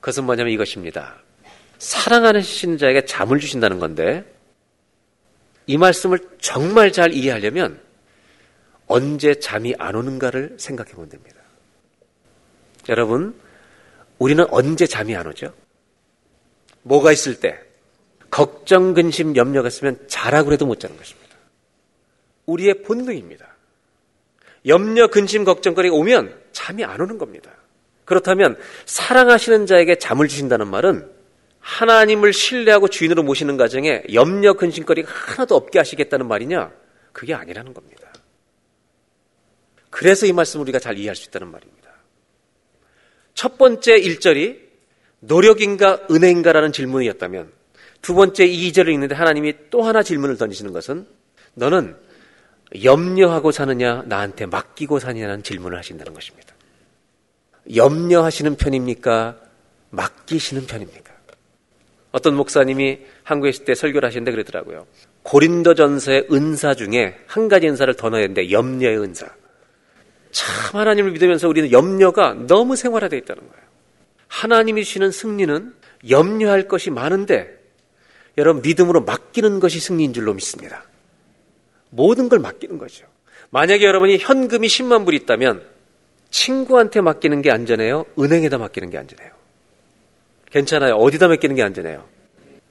그것은 0.00 0.24
뭐냐면 0.24 0.52
이것입니다. 0.52 1.16
사랑하시는 1.78 2.78
자에게 2.78 3.04
잠을 3.04 3.38
주신다는 3.38 3.78
건데 3.78 4.24
이 5.66 5.76
말씀을 5.76 6.18
정말 6.40 6.92
잘 6.92 7.12
이해하려면 7.12 7.80
언제 8.86 9.38
잠이 9.38 9.74
안 9.78 9.94
오는가를 9.94 10.56
생각해 10.58 10.92
보면 10.92 11.10
됩니다. 11.10 11.36
여러분, 12.88 13.38
우리는 14.18 14.44
언제 14.48 14.86
잠이 14.86 15.14
안 15.14 15.26
오죠? 15.26 15.52
뭐가 16.88 17.12
있을 17.12 17.38
때? 17.38 17.60
걱정, 18.30 18.94
근심, 18.94 19.36
염려가 19.36 19.68
있으면 19.68 19.98
자라고 20.08 20.52
해도 20.52 20.66
못 20.66 20.80
자는 20.80 20.96
것입니다. 20.96 21.36
우리의 22.46 22.82
본능입니다. 22.82 23.46
염려, 24.66 25.06
근심, 25.08 25.44
걱정거리가 25.44 25.94
오면 25.94 26.34
잠이 26.52 26.84
안 26.84 27.00
오는 27.00 27.18
겁니다. 27.18 27.50
그렇다면 28.04 28.58
사랑하시는 28.86 29.66
자에게 29.66 29.96
잠을 29.96 30.28
주신다는 30.28 30.66
말은 30.68 31.10
하나님을 31.60 32.32
신뢰하고 32.32 32.88
주인으로 32.88 33.22
모시는 33.22 33.56
가정에 33.58 34.02
염려, 34.14 34.54
근심거리가 34.54 35.10
하나도 35.12 35.54
없게 35.54 35.78
하시겠다는 35.78 36.26
말이냐? 36.26 36.72
그게 37.12 37.34
아니라는 37.34 37.74
겁니다. 37.74 38.10
그래서 39.90 40.24
이 40.26 40.32
말씀을 40.32 40.62
우리가 40.62 40.78
잘 40.78 40.96
이해할 40.96 41.16
수 41.16 41.28
있다는 41.28 41.50
말입니다. 41.50 41.90
첫 43.34 43.58
번째 43.58 44.00
1절이 44.00 44.67
노력인가 45.20 46.00
은혜인가라는 46.10 46.72
질문이었다면 46.72 47.52
두 48.02 48.14
번째 48.14 48.46
2절을 48.46 48.92
읽는데 48.92 49.14
하나님이 49.14 49.54
또 49.70 49.82
하나 49.82 50.02
질문을 50.02 50.36
던지시는 50.36 50.72
것은 50.72 51.06
너는 51.54 51.96
염려하고 52.82 53.50
사느냐 53.50 54.02
나한테 54.06 54.46
맡기고 54.46 54.98
사느냐는 54.98 55.42
질문을 55.42 55.76
하신다는 55.78 56.14
것입니다. 56.14 56.54
염려하시는 57.74 58.56
편입니까? 58.56 59.36
맡기시는 59.90 60.66
편입니까? 60.66 61.12
어떤 62.10 62.34
목사님이 62.34 63.00
한국에 63.22 63.50
있을 63.50 63.64
때 63.64 63.74
설교를 63.74 64.06
하시는데 64.06 64.30
그러더라고요. 64.30 64.86
고린도전서의 65.22 66.28
은사 66.32 66.74
중에 66.74 67.18
한 67.26 67.48
가지 67.48 67.68
은사를 67.68 67.92
더 67.94 68.08
넣어야 68.08 68.22
되는데 68.22 68.50
염려의 68.50 68.98
은사. 68.98 69.26
참 70.30 70.80
하나님을 70.80 71.12
믿으면서 71.12 71.48
우리는 71.48 71.70
염려가 71.72 72.34
너무 72.46 72.76
생활화되어 72.76 73.18
있다는 73.18 73.42
거예요. 73.48 73.67
하나님이 74.28 74.84
주시는 74.84 75.10
승리는 75.10 75.74
염려할 76.08 76.68
것이 76.68 76.90
많은데 76.90 77.58
여러분 78.36 78.62
믿음으로 78.62 79.02
맡기는 79.02 79.58
것이 79.58 79.80
승리인 79.80 80.12
줄로 80.12 80.32
믿습니다. 80.34 80.84
모든 81.90 82.28
걸 82.28 82.38
맡기는 82.38 82.78
거죠. 82.78 83.06
만약에 83.50 83.84
여러분이 83.84 84.18
현금이 84.18 84.68
10만 84.68 85.04
불 85.04 85.14
있다면 85.14 85.66
친구한테 86.30 87.00
맡기는 87.00 87.42
게 87.42 87.50
안전해요? 87.50 88.04
은행에다 88.18 88.58
맡기는 88.58 88.90
게 88.90 88.98
안전해요? 88.98 89.30
괜찮아요. 90.50 90.94
어디다 90.94 91.28
맡기는 91.28 91.56
게 91.56 91.62
안전해요? 91.62 92.06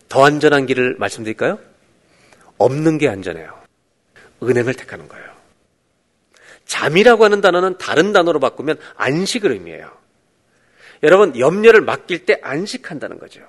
더 0.08 0.24
안전한 0.24 0.66
길을 0.68 0.96
말씀드릴까요? 1.00 1.60
없는 2.58 2.98
게 2.98 3.10
안전해요. 3.10 3.54
은행을 4.42 4.74
택하는 4.76 5.08
거예요. 5.08 5.26
잠이라고 6.66 7.24
하는 7.24 7.42
단어는 7.42 7.78
다른 7.78 8.14
단어로 8.14 8.40
바꾸면 8.40 8.78
안식을 8.96 9.52
의미해요. 9.52 9.92
여러분, 11.04 11.38
염려를 11.38 11.82
맡길 11.82 12.26
때 12.26 12.40
안식한다는 12.42 13.20
거죠. 13.20 13.42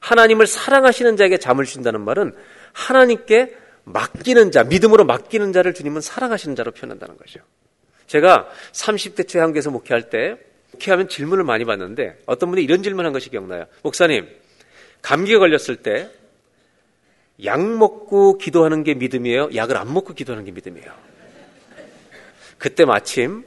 하나님을 0.00 0.46
사랑하시는 0.46 1.16
자에게 1.16 1.38
잠을 1.38 1.64
주신다는 1.64 2.02
말은 2.02 2.34
하나님께 2.72 3.56
맡기는 3.84 4.50
자, 4.50 4.64
믿음으로 4.64 5.04
맡기는 5.04 5.52
자를 5.52 5.74
주님은 5.74 6.00
사랑하시는 6.00 6.54
자로 6.56 6.72
표현한다는 6.72 7.16
거죠. 7.16 7.40
제가 8.06 8.48
30대 8.72 9.26
초 9.26 9.40
한국에서 9.40 9.70
목회할 9.70 10.10
때 10.10 10.36
목회하면 10.72 11.08
질문을 11.08 11.44
많이 11.44 11.64
받는데 11.64 12.18
어떤 12.26 12.50
분이 12.50 12.62
이런 12.62 12.82
질문을 12.82 13.06
한 13.06 13.12
것이 13.12 13.30
기억나요. 13.30 13.66
목사님, 13.82 14.28
감기가 15.02 15.38
걸렸을 15.38 15.76
때 15.76 16.10
약 17.44 17.60
먹고 17.60 18.38
기도하는 18.38 18.82
게 18.82 18.94
믿음이에요? 18.94 19.50
약을 19.54 19.76
안 19.76 19.92
먹고 19.92 20.14
기도하는 20.14 20.44
게 20.44 20.52
믿음이에요? 20.52 20.90
그때 22.58 22.84
마침 22.86 23.44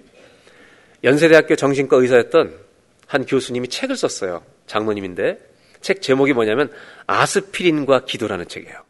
연세대학교 1.04 1.56
정신과 1.56 1.98
의사였던 1.98 2.69
한 3.10 3.26
교수님이 3.26 3.70
책을 3.70 3.98
썼어요. 3.98 4.44
장로님인데 4.68 5.40
책 5.82 6.04
제목이 6.04 6.34
뭐냐면 6.34 6.72
아스피린과 7.08 8.06
기도라는 8.06 8.48
책이에요. 8.48 8.84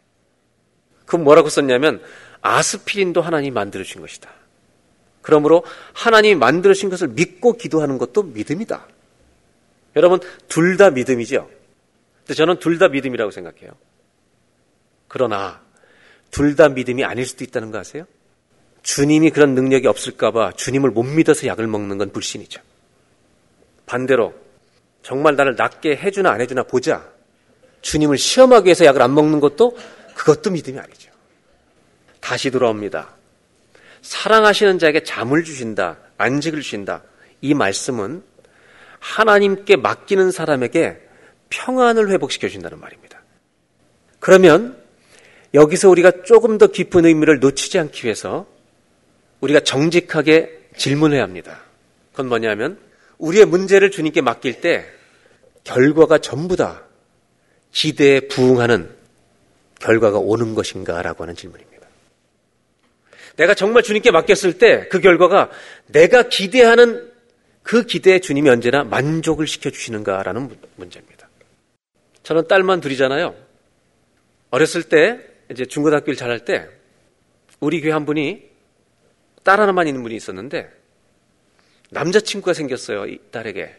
그럼 1.05 1.23
뭐라고 1.23 1.47
썼냐면 1.47 2.01
아스피린도 2.41 3.21
하나님이 3.21 3.51
만들어 3.51 3.81
주신 3.85 4.01
것이다. 4.01 4.29
그러므로 5.21 5.63
하나님이 5.93 6.35
만들어 6.35 6.73
주신 6.73 6.89
것을 6.89 7.07
믿고 7.07 7.53
기도하는 7.53 7.97
것도 7.97 8.23
믿음이다. 8.23 8.87
여러분 9.95 10.19
둘 10.49 10.75
다 10.75 10.89
믿음이죠. 10.89 11.49
근데 12.19 12.33
저는 12.33 12.59
둘 12.59 12.77
다 12.77 12.89
믿음이라고 12.89 13.31
생각해요. 13.31 13.71
그러나 15.07 15.61
둘 16.29 16.57
다 16.57 16.67
믿음이 16.67 17.05
아닐 17.05 17.25
수도 17.25 17.45
있다는 17.45 17.71
거 17.71 17.77
아세요? 17.77 18.03
주님이 18.83 19.29
그런 19.29 19.55
능력이 19.55 19.87
없을까봐 19.87 20.51
주님을 20.57 20.91
못 20.91 21.03
믿어서 21.03 21.47
약을 21.47 21.67
먹는 21.67 21.97
건 21.97 22.11
불신이죠. 22.11 22.61
반대로 23.89 24.35
정말 25.01 25.35
나를 25.35 25.55
낫게 25.55 25.97
해주나 25.97 26.29
안 26.29 26.41
해주나 26.41 26.63
보자. 26.63 27.09
주님을 27.81 28.19
시험하기 28.19 28.65
위해서 28.65 28.85
약을 28.85 29.01
안 29.01 29.15
먹는 29.15 29.39
것도 29.39 29.75
그것도 30.13 30.51
믿음이 30.51 30.77
아니죠. 30.77 31.11
다시 32.19 32.51
돌아옵니다. 32.51 33.15
사랑하시는 34.03 34.77
자에게 34.77 35.03
잠을 35.03 35.43
주신다, 35.43 35.97
안식을 36.17 36.61
주신다. 36.61 37.01
이 37.41 37.55
말씀은 37.55 38.21
하나님께 38.99 39.77
맡기는 39.77 40.29
사람에게 40.29 41.01
평안을 41.49 42.11
회복시켜 42.11 42.47
준다는 42.47 42.79
말입니다. 42.79 43.23
그러면 44.19 44.77
여기서 45.55 45.89
우리가 45.89 46.23
조금 46.25 46.59
더 46.59 46.67
깊은 46.67 47.05
의미를 47.05 47.39
놓치지 47.39 47.79
않기 47.79 48.05
위해서 48.05 48.45
우리가 49.39 49.61
정직하게 49.61 50.67
질문해야 50.77 51.23
합니다. 51.23 51.61
그건 52.11 52.27
뭐냐면 52.27 52.88
우리의 53.19 53.45
문제를 53.45 53.91
주님께 53.91 54.21
맡길 54.21 54.61
때 54.61 54.85
결과가 55.63 56.17
전부 56.17 56.55
다 56.55 56.83
기대에 57.71 58.21
부응하는 58.21 58.89
결과가 59.79 60.17
오는 60.17 60.55
것인가라고 60.55 61.23
하는 61.23 61.35
질문입니다. 61.35 61.87
내가 63.37 63.53
정말 63.53 63.83
주님께 63.83 64.11
맡겼을 64.11 64.57
때 64.57 64.89
그 64.89 64.99
결과가 64.99 65.49
내가 65.87 66.23
기대하는 66.23 67.09
그 67.63 67.83
기대에 67.83 68.19
주님이 68.19 68.49
언제나 68.49 68.83
만족을 68.83 69.47
시켜주시는가라는 69.47 70.49
문제입니다. 70.75 71.29
저는 72.23 72.47
딸만 72.47 72.81
둘이잖아요. 72.81 73.35
어렸을 74.49 74.83
때, 74.83 75.19
이제 75.51 75.65
중고등학교를 75.65 76.15
잘할 76.15 76.45
때, 76.45 76.67
우리 77.59 77.81
교회 77.81 77.91
한 77.91 78.05
분이 78.05 78.49
딸 79.43 79.59
하나만 79.59 79.87
있는 79.87 80.01
분이 80.01 80.15
있었는데, 80.15 80.69
남자친구가 81.89 82.53
생겼어요, 82.53 83.05
이 83.07 83.19
딸에게. 83.31 83.75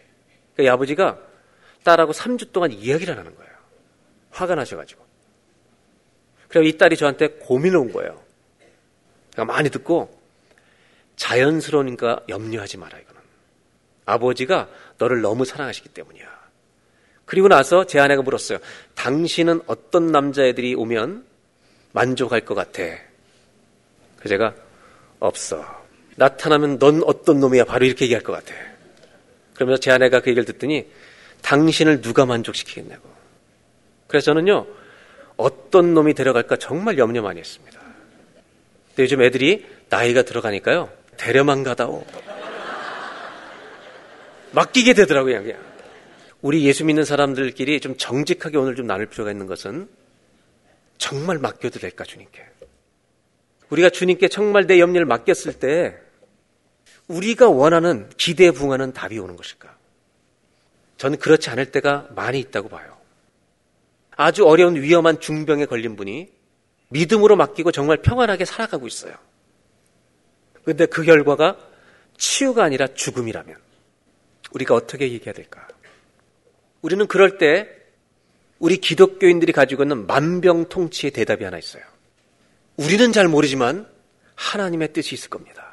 그러니까 0.55 0.63
이 0.63 0.69
아버지가 0.69 1.19
딸하고 1.85 2.13
3주 2.13 2.53
동안 2.53 2.73
이야기를 2.73 3.17
하는 3.17 3.35
거예요. 3.35 3.51
화가 4.31 4.55
나셔가지고. 4.55 5.05
그래서 6.49 6.69
이 6.69 6.77
딸이 6.77 6.97
저한테 6.97 7.29
고민을 7.29 7.79
온 7.79 7.93
거예요. 7.93 8.23
그러니까 9.33 9.53
많이 9.53 9.71
듣고, 9.71 10.21
자연스러우니까 11.17 12.25
염려하지 12.29 12.79
마라, 12.79 12.99
이거는. 12.99 13.21
아버지가 14.07 14.69
너를 14.99 15.21
너무 15.21 15.45
사랑하시기 15.45 15.91
때문이야. 15.91 16.41
그리고 17.25 17.47
나서 17.47 17.87
제 17.87 18.01
아내가 18.01 18.23
물었어요. 18.23 18.59
당신은 18.97 19.63
어떤 19.67 20.09
남자애들이 20.09 20.75
오면 20.75 21.25
만족할 21.93 22.45
것 22.45 22.57
같아? 22.57 22.83
그 24.19 24.29
제가 24.29 24.55
없어. 25.21 25.80
나타나면 26.21 26.79
넌 26.79 27.03
어떤 27.07 27.41
놈이야? 27.41 27.65
바로 27.65 27.87
이렇게 27.87 28.05
얘기할 28.05 28.23
것 28.23 28.33
같아. 28.33 28.55
그러면서 29.55 29.81
제 29.81 29.91
아내가 29.91 30.21
그 30.21 30.29
얘기를 30.29 30.45
듣더니 30.45 30.87
당신을 31.41 32.03
누가 32.03 32.27
만족시키겠냐고. 32.27 33.09
그래서 34.07 34.27
저는요, 34.27 34.67
어떤 35.39 35.95
놈이 35.95 36.13
데려갈까 36.13 36.57
정말 36.57 36.99
염려 36.99 37.23
많이 37.23 37.41
했습니다. 37.41 37.81
근데 38.89 39.03
요즘 39.03 39.23
애들이 39.23 39.65
나이가 39.89 40.21
들어가니까요, 40.21 40.91
데려만 41.17 41.63
가다오. 41.63 42.05
맡기게 44.53 44.93
되더라고요, 44.93 45.43
그냥. 45.43 45.59
우리 46.43 46.67
예수 46.67 46.85
믿는 46.85 47.07
사람들끼리 47.07 47.81
좀 47.81 47.97
정직하게 47.97 48.59
오늘 48.59 48.75
좀 48.77 48.87
나눌 48.87 49.07
필요가 49.07 49.31
있는 49.31 49.47
것은 49.47 49.89
정말 50.99 51.39
맡겨도 51.39 51.79
될까, 51.79 52.05
주님께. 52.05 52.45
우리가 53.71 53.89
주님께 53.89 54.29
정말 54.29 54.67
내 54.67 54.79
염려를 54.81 55.07
맡겼을 55.07 55.55
때 55.55 55.97
우리가 57.11 57.49
원하는 57.49 58.09
기대에 58.17 58.53
부응하는 58.53 58.93
답이 58.93 59.19
오는 59.19 59.35
것일까? 59.35 59.77
저는 60.97 61.19
그렇지 61.19 61.51
않을 61.51 61.73
때가 61.73 62.09
많이 62.15 62.39
있다고 62.39 62.69
봐요. 62.69 62.97
아주 64.17 64.47
어려운 64.47 64.77
위험한 64.77 65.19
중병에 65.19 65.67
걸린 65.67 65.97
분이 65.97 66.31
믿음으로 66.91 67.37
맡기고 67.37 67.73
정말 67.73 67.97
평안하게 68.03 68.45
살아가고 68.45 68.87
있어요. 68.87 69.15
그런데 70.63 70.87
그 70.87 71.03
결과가 71.03 71.59
치유가 72.17 72.65
아니라 72.65 72.87
죽음이라면 72.87 73.57
우리가 74.53 74.75
어떻게 74.75 75.11
얘기해야 75.11 75.33
될까? 75.33 75.67
우리는 76.83 77.07
그럴 77.07 77.39
때 77.39 77.69
우리 78.59 78.77
기독교인들이 78.77 79.53
가지고 79.53 79.83
있는 79.83 80.07
만병통치의 80.07 81.13
대답이 81.13 81.45
하나 81.45 81.59
있어요. 81.59 81.83
우리는 82.77 83.11
잘 83.13 83.27
모르지만 83.27 83.89
하나님의 84.35 84.93
뜻이 84.93 85.15
있을 85.15 85.31
겁니다. 85.31 85.70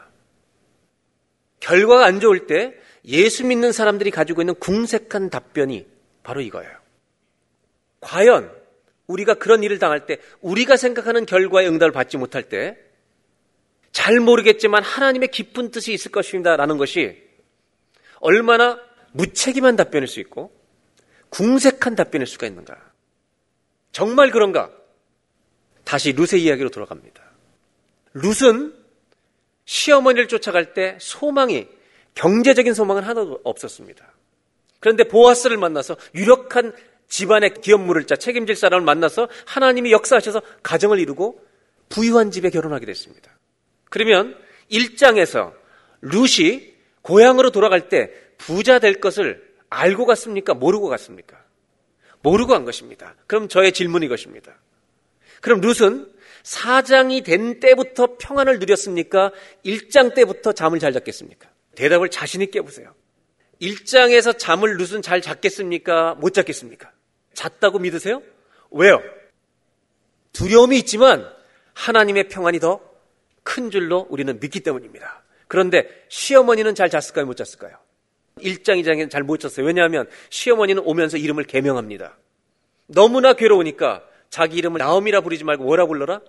결과가 1.67 2.05
안 2.05 2.19
좋을 2.19 2.47
때 2.47 2.73
예수 3.05 3.45
믿는 3.45 3.71
사람들이 3.71 4.11
가지고 4.11 4.41
있는 4.41 4.55
궁색한 4.55 5.29
답변이 5.29 5.85
바로 6.23 6.41
이거예요. 6.41 6.71
과연 8.01 8.51
우리가 9.07 9.35
그런 9.35 9.63
일을 9.63 9.79
당할 9.79 10.05
때 10.05 10.17
우리가 10.41 10.75
생각하는 10.77 11.25
결과의 11.25 11.67
응답을 11.69 11.91
받지 11.91 12.17
못할 12.17 12.43
때 12.43 12.87
잘 13.97 14.19
모르겠지만 14.19 14.83
하나님의 14.83 15.29
깊은 15.31 15.71
뜻이 15.71 15.91
있을 15.91 16.11
것입니다 16.11 16.55
라는 16.55 16.77
것이 16.77 17.17
얼마나 18.19 18.79
무책임한 19.13 19.75
답변일 19.75 20.07
수 20.07 20.19
있고 20.19 20.55
궁색한 21.29 21.95
답변일 21.95 22.27
수가 22.27 22.45
있는가? 22.45 22.75
정말 23.91 24.29
그런가? 24.29 24.69
다시 25.83 26.13
룻의 26.13 26.43
이야기로 26.43 26.69
돌아갑니다. 26.69 27.23
룻은 28.13 28.75
시어머니를 29.67 30.27
쫓아갈 30.27 30.73
때 30.73 30.97
소망이 30.99 31.67
경제적인 32.15 32.73
소망은 32.73 33.03
하나도 33.03 33.41
없었습니다. 33.43 34.11
그런데 34.79 35.03
보아스를 35.03 35.57
만나서 35.57 35.97
유력한 36.15 36.73
집안의 37.07 37.55
기업물을 37.61 38.05
짜 38.05 38.15
책임질 38.15 38.55
사람을 38.55 38.83
만나서 38.83 39.27
하나님이 39.45 39.91
역사하셔서 39.91 40.41
가정을 40.63 40.99
이루고 40.99 41.45
부유한 41.89 42.31
집에 42.31 42.49
결혼하게 42.49 42.85
됐습니다. 42.87 43.31
그러면 43.89 44.37
1장에서 44.71 45.53
룻이 46.01 46.73
고향으로 47.01 47.51
돌아갈 47.51 47.89
때 47.89 48.11
부자 48.37 48.79
될 48.79 48.99
것을 48.99 49.45
알고 49.69 50.05
갔습니까? 50.05 50.53
모르고 50.53 50.87
갔습니까? 50.87 51.37
모르고 52.21 52.53
간 52.53 52.65
것입니다. 52.65 53.15
그럼 53.27 53.47
저의 53.47 53.73
질문이 53.73 54.05
이것입니다. 54.05 54.55
그럼 55.41 55.61
룻은 55.61 56.11
사장이 56.47 57.23
된 57.23 57.59
때부터 57.59 58.15
평안을 58.17 58.59
누렸습니까? 58.59 59.31
1장 59.65 60.15
때부터 60.15 60.53
잠을 60.53 60.79
잘 60.79 60.93
잤겠습니까? 60.93 61.49
대답을 61.75 62.07
자신있게 62.09 62.59
해보세요. 62.59 62.95
1장에서 63.61 64.37
잠을 64.37 64.77
룻은 64.77 65.01
잘 65.01 65.21
잤겠습니까? 65.21 66.15
못 66.15 66.33
잤겠습니까? 66.33 66.89
잤다고 67.33 67.79
믿으세요? 67.79 68.21
왜요? 68.71 69.01
두려움이 70.31 70.77
있지만 70.79 71.29
하나님의 71.73 72.29
평안이 72.29 72.59
더 72.59 72.87
큰 73.43 73.71
줄로 73.71 74.05
우리는 74.09 74.39
믿기 74.41 74.59
때문입니다. 74.59 75.23
그런데 75.47 75.87
시어머니는 76.09 76.75
잘 76.75 76.89
잤을까요? 76.89 77.25
못 77.25 77.35
잤을까요? 77.35 77.77
1장, 78.39 78.81
2장에는 78.81 79.09
잘 79.09 79.23
못 79.23 79.39
잤어요. 79.39 79.65
왜냐하면 79.65 80.07
시어머니는 80.29 80.83
오면서 80.85 81.17
이름을 81.17 81.45
개명합니다. 81.45 82.17
너무나 82.87 83.33
괴로우니까 83.33 84.03
자기 84.29 84.57
이름을 84.57 84.79
나옴이라 84.79 85.21
부르지 85.21 85.45
말고 85.45 85.63
뭐라 85.63 85.85
불러라? 85.85 86.19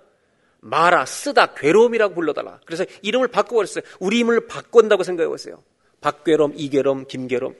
마라, 0.61 1.06
쓰다, 1.06 1.54
괴로움이라고 1.54 2.14
불러달라. 2.14 2.61
그래서 2.64 2.84
이름을 3.02 3.28
바꿔버렸어요. 3.28 3.84
우리 4.00 4.18
이름을 4.18 4.46
바꾼다고 4.46 5.02
생각해보세요. 5.02 5.62
박괴롬, 6.00 6.54
이괴롬, 6.56 7.06
김괴롬. 7.06 7.54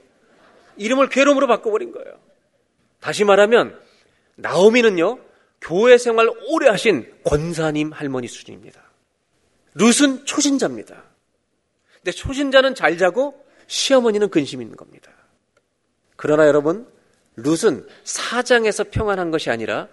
이름을 0.77 1.09
괴롬으로 1.09 1.47
바꿔버린 1.47 1.93
거예요. 1.93 2.19
다시 3.01 3.25
말하면, 3.25 3.79
나오미는요, 4.37 5.19
교회 5.61 5.99
생활 5.99 6.29
오래 6.49 6.69
하신 6.69 7.13
권사님 7.25 7.93
할머니 7.93 8.29
수준입니다. 8.29 8.81
룻은 9.75 10.25
초신자입니다. 10.25 11.05
근데 11.97 12.11
초신자는 12.13 12.75
잘 12.75 12.97
자고 12.97 13.45
시어머니는 13.67 14.31
근심 14.31 14.63
있는 14.63 14.77
겁니다. 14.77 15.13
그러나 16.17 16.47
여러분, 16.47 16.87
룻은 17.37 17.87
사장에서 18.05 18.85
평안한 18.91 19.31
것이 19.31 19.51
아니라 19.51 19.89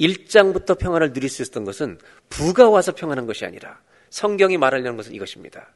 1장부터 0.00 0.78
평안을 0.78 1.12
누릴 1.12 1.28
수 1.28 1.42
있었던 1.42 1.64
것은 1.64 1.98
부가 2.28 2.68
와서 2.68 2.92
평안한 2.94 3.26
것이 3.26 3.44
아니라 3.44 3.80
성경이 4.08 4.56
말하려는 4.56 4.96
것은 4.96 5.14
이것입니다. 5.14 5.68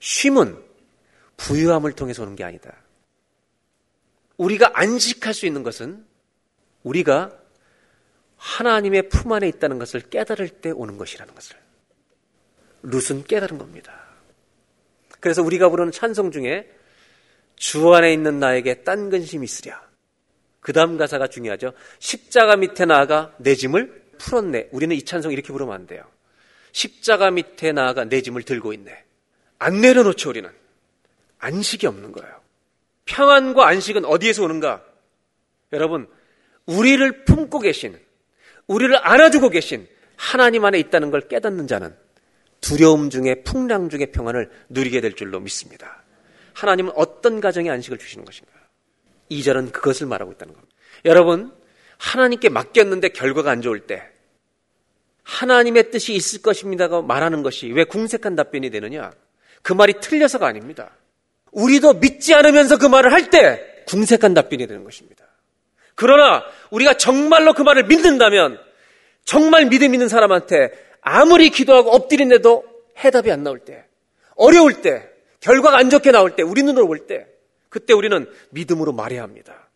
쉼은 0.00 0.62
부유함을 1.36 1.92
통해서 1.92 2.22
오는 2.22 2.36
게 2.36 2.44
아니다. 2.44 2.74
우리가 4.36 4.72
안식할 4.74 5.34
수 5.34 5.46
있는 5.46 5.62
것은 5.62 6.04
우리가 6.82 7.32
하나님의 8.36 9.08
품 9.08 9.32
안에 9.32 9.48
있다는 9.48 9.78
것을 9.78 10.00
깨달을 10.00 10.48
때 10.48 10.70
오는 10.70 10.96
것이라는 10.96 11.34
것을 11.34 11.56
룻은 12.82 13.24
깨달은 13.24 13.58
겁니다. 13.58 14.08
그래서 15.20 15.42
우리가 15.42 15.68
부르는 15.68 15.90
찬송 15.90 16.30
중에 16.30 16.70
주 17.56 17.92
안에 17.92 18.12
있는 18.12 18.38
나에게 18.38 18.84
딴 18.84 19.10
근심이 19.10 19.44
있으랴. 19.44 19.87
그 20.68 20.74
다음 20.74 20.98
가사가 20.98 21.28
중요하죠. 21.28 21.72
십자가 21.98 22.54
밑에 22.54 22.84
나아가 22.84 23.32
내 23.38 23.54
짐을 23.54 24.02
풀었네. 24.18 24.68
우리는 24.70 24.94
이 24.94 25.02
찬송 25.02 25.32
이렇게 25.32 25.50
부르면 25.50 25.74
안 25.74 25.86
돼요. 25.86 26.04
십자가 26.72 27.30
밑에 27.30 27.72
나아가 27.72 28.04
내 28.04 28.20
짐을 28.20 28.42
들고 28.42 28.74
있네. 28.74 29.02
안 29.58 29.80
내려놓죠, 29.80 30.28
우리는. 30.28 30.50
안식이 31.38 31.86
없는 31.86 32.12
거예요. 32.12 32.38
평안과 33.06 33.66
안식은 33.66 34.04
어디에서 34.04 34.44
오는가? 34.44 34.84
여러분, 35.72 36.06
우리를 36.66 37.24
품고 37.24 37.60
계신, 37.60 37.98
우리를 38.66 38.94
안아주고 38.94 39.48
계신 39.48 39.88
하나님 40.16 40.66
안에 40.66 40.78
있다는 40.80 41.10
걸 41.10 41.28
깨닫는 41.28 41.66
자는 41.66 41.96
두려움 42.60 43.08
중에 43.08 43.42
풍랑 43.42 43.88
중에 43.88 44.12
평안을 44.12 44.50
누리게 44.68 45.00
될 45.00 45.14
줄로 45.14 45.40
믿습니다. 45.40 46.02
하나님은 46.52 46.92
어떤 46.94 47.40
가정에 47.40 47.70
안식을 47.70 47.96
주시는 47.96 48.26
것인가? 48.26 48.57
2절은 49.30 49.72
그것을 49.72 50.06
말하고 50.06 50.32
있다는 50.32 50.54
겁니다. 50.54 50.74
여러분, 51.04 51.52
하나님께 51.98 52.48
맡겼는데 52.48 53.10
결과가 53.10 53.50
안 53.50 53.62
좋을 53.62 53.80
때 53.80 54.02
하나님의 55.22 55.90
뜻이 55.90 56.14
있을 56.14 56.42
것입니다가 56.42 57.02
말하는 57.02 57.42
것이 57.42 57.70
왜 57.70 57.84
궁색한 57.84 58.34
답변이 58.36 58.70
되느냐? 58.70 59.12
그 59.62 59.72
말이 59.72 59.94
틀려서가 60.00 60.46
아닙니다. 60.46 60.90
우리도 61.52 61.94
믿지 61.94 62.34
않으면서 62.34 62.78
그 62.78 62.86
말을 62.86 63.12
할 63.12 63.30
때 63.30 63.84
궁색한 63.86 64.34
답변이 64.34 64.66
되는 64.66 64.84
것입니다. 64.84 65.24
그러나 65.94 66.44
우리가 66.70 66.94
정말로 66.94 67.54
그 67.54 67.62
말을 67.62 67.84
믿는다면 67.84 68.58
정말 69.24 69.66
믿음 69.66 69.94
있는 69.94 70.08
사람한테 70.08 70.70
아무리 71.00 71.50
기도하고 71.50 71.90
엎드린데도 71.90 72.64
해답이 73.02 73.30
안 73.30 73.42
나올 73.42 73.60
때, 73.60 73.84
어려울 74.36 74.82
때, 74.82 75.08
결과가 75.40 75.78
안 75.78 75.90
좋게 75.90 76.10
나올 76.10 76.36
때, 76.36 76.42
우리 76.42 76.62
눈으로 76.62 76.86
볼 76.86 77.06
때, 77.06 77.26
그때 77.68 77.92
우리는 77.92 78.26
믿음으로 78.50 78.92
말해야 78.92 79.22
합니다. 79.22 79.68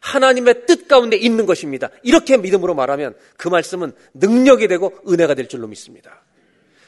하나님의 0.00 0.66
뜻 0.66 0.88
가운데 0.88 1.16
있는 1.16 1.44
것입니다. 1.46 1.90
이렇게 2.02 2.36
믿음으로 2.36 2.74
말하면 2.74 3.14
그 3.36 3.48
말씀은 3.48 3.92
능력이 4.14 4.68
되고 4.68 4.92
은혜가 5.08 5.34
될 5.34 5.48
줄로 5.48 5.66
믿습니다. 5.66 6.22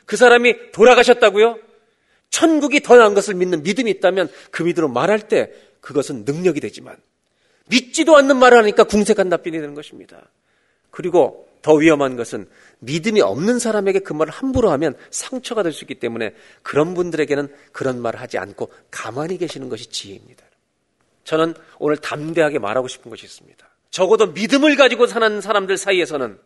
그 0.07 0.17
사람이 0.17 0.73
돌아가셨다고요? 0.73 1.59
천국이 2.31 2.81
더 2.81 2.97
나은 2.97 3.15
것을 3.15 3.35
믿는 3.35 3.63
믿음이 3.63 3.91
있다면 3.91 4.29
그 4.51 4.63
믿음으로 4.63 4.93
말할 4.93 5.29
때 5.29 5.53
그것은 5.81 6.25
능력이 6.25 6.61
되지만 6.61 6.97
믿지도 7.69 8.17
않는 8.17 8.37
말을 8.37 8.59
하니까 8.59 8.85
궁색한 8.85 9.29
답변이 9.29 9.59
되는 9.59 9.75
것입니다. 9.75 10.29
그리고 10.91 11.49
더 11.63 11.75
위험한 11.75 12.17
것은 12.17 12.49
믿음이 12.81 13.21
없는 13.21 13.59
사람에게 13.59 14.01
그 14.01 14.13
말을 14.13 14.33
함부로 14.33 14.71
하면 14.71 14.97
상처가 15.11 15.63
될 15.63 15.73
수 15.73 15.85
있기 15.85 15.97
때문에 15.97 16.35
그런 16.63 16.95
분들에게는 16.95 17.55
그런 17.73 18.01
말을 18.01 18.21
하지 18.21 18.39
않고 18.39 18.73
가만히 18.91 19.39
계시는 19.39 19.69
것이 19.69 19.91
지혜입니다. 19.91 20.45
저는 21.25 21.55
오늘 21.79 21.97
담대하게 21.97 22.59
말하고 22.59 22.89
싶은 22.89 23.11
것이 23.11 23.27
있습니다. 23.27 23.69
적어도 23.91 24.29
믿음을 24.29 24.77
가지고 24.77 25.07
사는 25.07 25.41
사람들 25.41 25.77
사이에서는 25.77 26.39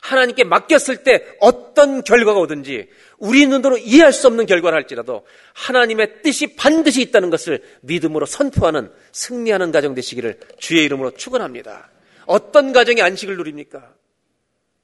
하나님께 0.00 0.44
맡겼을 0.44 1.02
때 1.02 1.24
어떤 1.40 2.02
결과가 2.04 2.38
오든지 2.40 2.88
우리 3.18 3.46
눈으로 3.46 3.78
이해할 3.78 4.12
수 4.12 4.26
없는 4.28 4.46
결과를 4.46 4.76
할지라도 4.76 5.26
하나님의 5.54 6.22
뜻이 6.22 6.54
반드시 6.54 7.02
있다는 7.02 7.30
것을 7.30 7.62
믿음으로 7.80 8.26
선포하는 8.26 8.92
승리하는 9.12 9.72
가정 9.72 9.94
되시기를 9.94 10.38
주의 10.58 10.84
이름으로 10.84 11.12
축원합니다. 11.12 11.90
어떤 12.26 12.72
가정이 12.72 13.02
안식을 13.02 13.36
누립니까? 13.36 13.92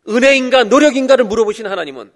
은혜인가 0.09 0.65
노력인가를 0.65 1.25
물어보신 1.25 1.67
하나님은 1.67 2.13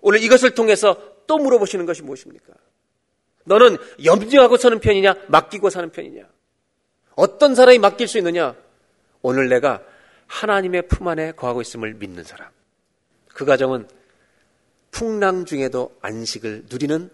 오늘 0.00 0.22
이것을 0.22 0.54
통해서 0.54 0.96
또 1.26 1.38
물어보시는 1.38 1.86
것이 1.86 2.02
무엇입니까? 2.02 2.52
너는 3.44 3.76
염려하고 4.04 4.56
사는 4.56 4.78
편이냐 4.78 5.14
맡기고 5.28 5.70
사는 5.70 5.90
편이냐? 5.90 6.24
어떤 7.16 7.54
사람이 7.54 7.78
맡길 7.78 8.08
수 8.08 8.18
있느냐? 8.18 8.54
오늘 9.22 9.48
내가 9.48 9.82
하나님의 10.26 10.88
품 10.88 11.08
안에 11.08 11.32
거하고 11.32 11.60
있음을 11.60 11.94
믿는 11.94 12.24
사람. 12.24 12.48
그 13.28 13.44
가정은 13.44 13.88
풍랑 14.90 15.44
중에도 15.44 15.96
안식을 16.00 16.64
누리는 16.70 17.10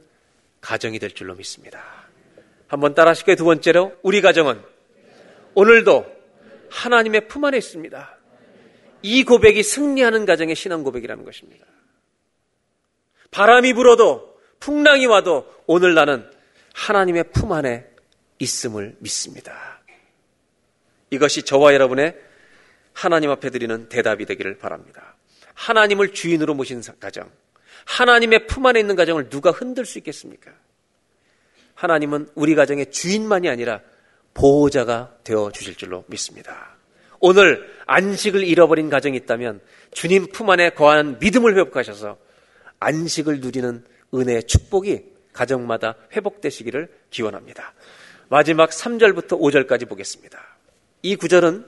가정이 0.61 0.99
될 0.99 1.12
줄로 1.12 1.35
믿습니다. 1.35 1.83
한번 2.68 2.95
따라 2.95 3.11
하실게요. 3.11 3.37
두 3.37 3.45
번째로, 3.45 3.93
우리 4.03 4.21
가정은 4.21 4.62
오늘도 5.55 6.07
하나님의 6.71 7.27
품 7.27 7.45
안에 7.45 7.57
있습니다. 7.59 8.18
이 9.03 9.24
고백이 9.24 9.62
승리하는 9.62 10.26
가정의 10.26 10.55
신앙 10.55 10.82
고백이라는 10.82 11.24
것입니다. 11.24 11.66
바람이 13.30 13.72
불어도 13.74 14.38
풍랑이 14.59 15.07
와도 15.07 15.46
오늘 15.66 15.94
나는 15.94 16.28
하나님의 16.74 17.24
품 17.32 17.53
안에 17.53 17.86
있음을 18.38 18.96
믿습니다. 18.98 19.80
이것이 21.11 21.42
저와 21.42 21.74
여러분의 21.74 22.16
하나님 22.92 23.30
앞에 23.30 23.51
드리는 23.51 23.88
대답이 23.88 24.26
되기를 24.26 24.59
바랍니다. 24.59 25.16
하나님을 25.55 26.12
주인으로 26.12 26.55
모신 26.55 26.82
가정, 26.98 27.30
하나님의 27.84 28.46
품 28.46 28.66
안에 28.66 28.80
있는 28.80 28.96
가정을 28.96 29.28
누가 29.28 29.51
흔들 29.51 29.84
수 29.84 29.98
있겠습니까? 29.98 30.53
하나님은 31.74 32.28
우리 32.34 32.55
가정의 32.55 32.90
주인만이 32.90 33.48
아니라 33.48 33.80
보호자가 34.34 35.16
되어 35.24 35.51
주실 35.51 35.74
줄로 35.74 36.05
믿습니다. 36.09 36.76
오늘 37.21 37.71
안식을 37.87 38.45
잃어버린 38.45 38.89
가정이 38.91 39.16
있다면 39.18 39.61
주님 39.93 40.33
품 40.33 40.51
안에 40.51 40.71
거하는 40.71 41.18
믿음을 41.18 41.57
회복하셔서 41.57 42.18
안식을 42.81 43.41
누리는 43.41 43.85
은혜의 44.14 44.45
축복이 44.45 45.03
가정마다 45.33 45.97
회복되시기를 46.12 46.89
기원합니다. 47.11 47.75
마지막 48.29 48.71
3절부터 48.71 49.41
5절까지 49.41 49.89
보겠습니다. 49.89 50.41
이 51.03 51.16
구절은 51.16 51.66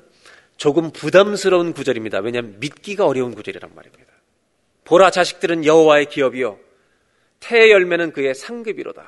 조금 0.56 0.90
부담스러운 0.90 1.72
구절입니다. 1.72 2.20
왜냐하면 2.20 2.56
믿기가 2.60 3.06
어려운 3.06 3.34
구절이란 3.34 3.74
말입니다. 3.74 4.12
보라 4.84 5.10
자식들은 5.10 5.64
여호와의 5.64 6.06
기업이요 6.06 6.58
태의 7.40 7.70
열매는 7.72 8.12
그의 8.12 8.34
상급이로다. 8.34 9.04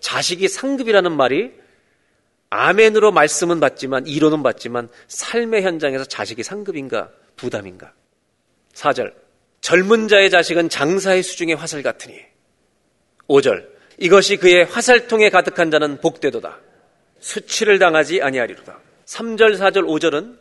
자식이 0.00 0.48
상급이라는 0.48 1.12
말이 1.12 1.52
아멘으로 2.56 3.12
말씀은 3.12 3.60
받지만 3.60 4.06
이론은 4.06 4.42
받지만 4.42 4.88
삶의 5.08 5.62
현장에서 5.62 6.04
자식이 6.04 6.42
상급인가 6.42 7.10
부담인가. 7.36 7.92
4절 8.72 9.12
젊은 9.60 10.08
자의 10.08 10.30
자식은 10.30 10.68
장사의 10.68 11.22
수중의 11.22 11.56
화살 11.56 11.82
같으니 11.82 12.18
5절 13.28 13.66
이것이 13.98 14.36
그의 14.36 14.64
화살통에 14.64 15.30
가득한 15.30 15.70
자는 15.70 16.00
복되도다. 16.00 16.60
수치를 17.20 17.78
당하지 17.78 18.22
아니하리로다. 18.22 18.78
3절, 19.06 19.56
4절, 19.58 19.84
5절은 19.86 20.38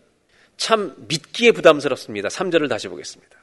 참 0.57 0.95
믿기에 1.07 1.51
부담스럽습니다. 1.51 2.29
3절을 2.29 2.69
다시 2.69 2.87
보겠습니다. 2.87 3.37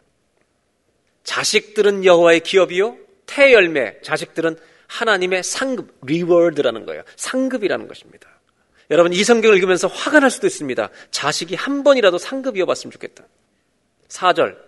자식들은 1.25 2.05
여호와의 2.05 2.41
기업이요 2.41 2.97
태열매 3.27 4.01
자식들은 4.03 4.59
하나님의 4.89 5.43
상급 5.43 5.97
리워드라는 6.03 6.85
거예요. 6.85 7.03
상급이라는 7.17 7.89
것입니다. 7.89 8.29
여러분 8.93 9.15
이 9.15 9.25
성경을 9.25 9.57
읽으면서 9.57 9.89
화가 9.89 10.21
날 10.21 10.31
수도 10.31 10.47
있습니다. 10.47 10.91
자식이 11.11 11.55
한 11.55 11.83
번이라도 11.83 12.19
상급 12.19 12.59
이어봤으면 12.59 12.93
좋겠다. 12.93 13.25
4절 14.09 14.59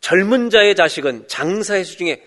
젊은 0.00 0.50
자의 0.50 0.76
자식은 0.76 1.26
장사의 1.26 1.84
수중에 1.84 2.22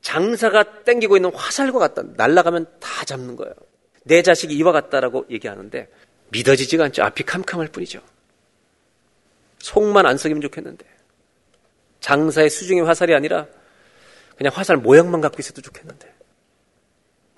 장사가 0.00 0.82
땡기고 0.82 1.16
있는 1.16 1.32
화살과 1.32 1.78
같다. 1.78 2.02
날아가면 2.16 2.66
다 2.80 3.04
잡는 3.04 3.36
거예요. 3.36 3.54
내 4.02 4.22
자식이 4.22 4.52
이와 4.56 4.72
같다라고 4.72 5.26
얘기하는데 5.30 5.88
믿어지지가 6.30 6.86
않죠. 6.86 7.04
앞이 7.04 7.22
캄캄할 7.22 7.68
뿐이죠. 7.68 8.02
속만 9.60 10.06
안 10.06 10.18
썩이면 10.18 10.42
좋겠는데. 10.42 10.84
장사의 12.00 12.50
수중의 12.50 12.84
화살이 12.84 13.14
아니라 13.14 13.46
그냥 14.36 14.52
화살 14.52 14.76
모양만 14.76 15.20
갖고 15.20 15.36
있어도 15.38 15.62
좋겠는데. 15.62 16.12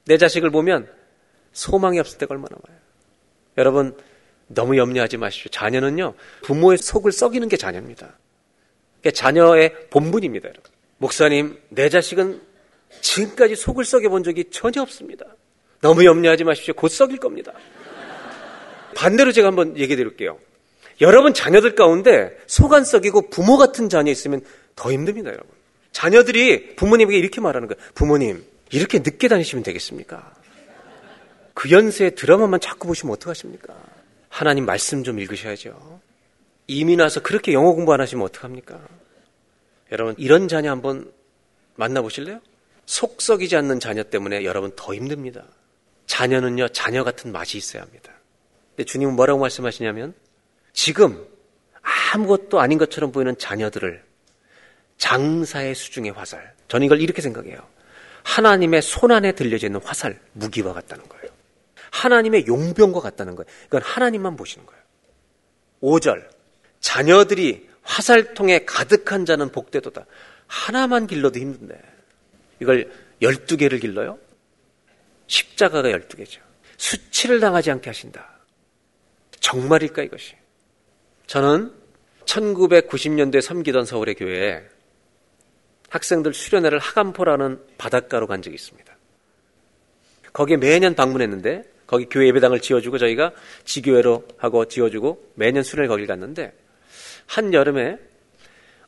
내 0.06 0.16
자식을 0.16 0.48
보면 0.48 0.90
소망이 1.52 2.00
없을 2.00 2.16
때가 2.16 2.32
얼마나 2.32 2.56
많아요. 2.66 2.83
여러분, 3.58 3.96
너무 4.46 4.76
염려하지 4.76 5.16
마십시오. 5.16 5.50
자녀는요, 5.50 6.14
부모의 6.42 6.78
속을 6.78 7.12
썩이는 7.12 7.48
게 7.48 7.56
자녀입니다. 7.56 8.18
그게 8.96 9.10
자녀의 9.10 9.88
본분입니다, 9.90 10.48
여러분. 10.48 10.70
목사님, 10.98 11.58
내 11.70 11.88
자식은 11.88 12.40
지금까지 13.00 13.56
속을 13.56 13.84
썩여 13.84 14.08
본 14.08 14.22
적이 14.22 14.44
전혀 14.50 14.80
없습니다. 14.82 15.26
너무 15.80 16.04
염려하지 16.04 16.44
마십시오. 16.44 16.74
곧 16.74 16.88
썩일 16.88 17.18
겁니다. 17.18 17.52
반대로 18.94 19.32
제가 19.32 19.48
한번 19.48 19.76
얘기해 19.76 19.96
드릴게요. 19.96 20.38
여러분 21.00 21.34
자녀들 21.34 21.74
가운데 21.74 22.38
속 22.46 22.72
안 22.72 22.84
썩이고 22.84 23.28
부모 23.28 23.58
같은 23.58 23.88
자녀 23.88 24.10
있으면 24.12 24.42
더 24.76 24.92
힘듭니다, 24.92 25.30
여러분. 25.30 25.50
자녀들이 25.92 26.76
부모님에게 26.76 27.18
이렇게 27.18 27.40
말하는 27.40 27.68
거예요. 27.68 27.82
부모님, 27.94 28.44
이렇게 28.70 29.00
늦게 29.00 29.28
다니시면 29.28 29.64
되겠습니까? 29.64 30.34
그 31.54 31.70
연세에 31.70 32.10
드라마만 32.10 32.60
자꾸 32.60 32.88
보시면 32.88 33.14
어떡하십니까? 33.14 33.74
하나님 34.28 34.66
말씀 34.66 35.04
좀 35.04 35.18
읽으셔야죠. 35.20 36.00
이미 36.66 36.96
나서 36.96 37.20
그렇게 37.20 37.52
영어 37.52 37.72
공부 37.72 37.92
안 37.94 38.00
하시면 38.00 38.24
어떡합니까? 38.26 38.80
여러분, 39.92 40.14
이런 40.18 40.48
자녀 40.48 40.70
한번 40.70 41.12
만나보실래요? 41.76 42.40
속 42.86 43.22
썩이지 43.22 43.56
않는 43.56 43.80
자녀 43.80 44.02
때문에 44.02 44.44
여러분 44.44 44.72
더 44.74 44.94
힘듭니다. 44.94 45.44
자녀는요, 46.06 46.68
자녀 46.68 47.04
같은 47.04 47.32
맛이 47.32 47.56
있어야 47.56 47.82
합니다. 47.82 48.12
근데 48.70 48.84
주님은 48.84 49.14
뭐라고 49.14 49.40
말씀하시냐면, 49.40 50.14
지금 50.72 51.24
아무것도 52.12 52.60
아닌 52.60 52.78
것처럼 52.78 53.12
보이는 53.12 53.36
자녀들을 53.38 54.02
장사의 54.98 55.74
수중의 55.74 56.12
화살. 56.12 56.54
저는 56.68 56.86
이걸 56.86 57.00
이렇게 57.00 57.22
생각해요. 57.22 57.58
하나님의 58.24 58.82
손 58.82 59.12
안에 59.12 59.32
들려져 59.32 59.66
있는 59.66 59.80
화살, 59.82 60.18
무기와 60.32 60.72
같다는 60.72 61.08
거예요. 61.08 61.23
하나님의 61.94 62.46
용병과 62.48 63.00
같다는 63.00 63.36
거예요. 63.36 63.46
이건 63.66 63.82
하나님만 63.82 64.34
보시는 64.36 64.66
거예요. 64.66 64.82
5절. 65.80 66.28
자녀들이 66.80 67.68
화살통에 67.82 68.64
가득한 68.64 69.24
자는 69.24 69.50
복되도다. 69.52 70.04
하나만 70.46 71.06
길러도 71.06 71.38
힘든데. 71.38 71.80
이걸 72.60 72.90
12개를 73.22 73.80
길러요? 73.80 74.18
십자가가 75.28 75.88
12개죠. 75.88 76.40
수치를 76.76 77.38
당하지 77.38 77.70
않게 77.70 77.88
하신다. 77.88 78.28
정말일까 79.38 80.02
이것이? 80.02 80.34
저는 81.26 81.72
1990년도에 82.24 83.40
섬기던 83.40 83.84
서울의 83.84 84.16
교회에 84.16 84.62
학생들 85.90 86.34
수련회를 86.34 86.80
하간포라는 86.80 87.62
바닷가로 87.78 88.26
간 88.26 88.42
적이 88.42 88.54
있습니다. 88.54 88.92
거기에 90.32 90.56
매년 90.56 90.94
방문했는데 90.94 91.73
거기 91.86 92.06
교회 92.06 92.26
예배당을 92.28 92.60
지어주고 92.60 92.98
저희가 92.98 93.32
지교회로 93.64 94.24
하고 94.38 94.64
지어주고 94.66 95.32
매년 95.34 95.62
수련회 95.62 95.88
거길 95.88 96.06
갔는데 96.06 96.52
한 97.26 97.52
여름에 97.52 97.98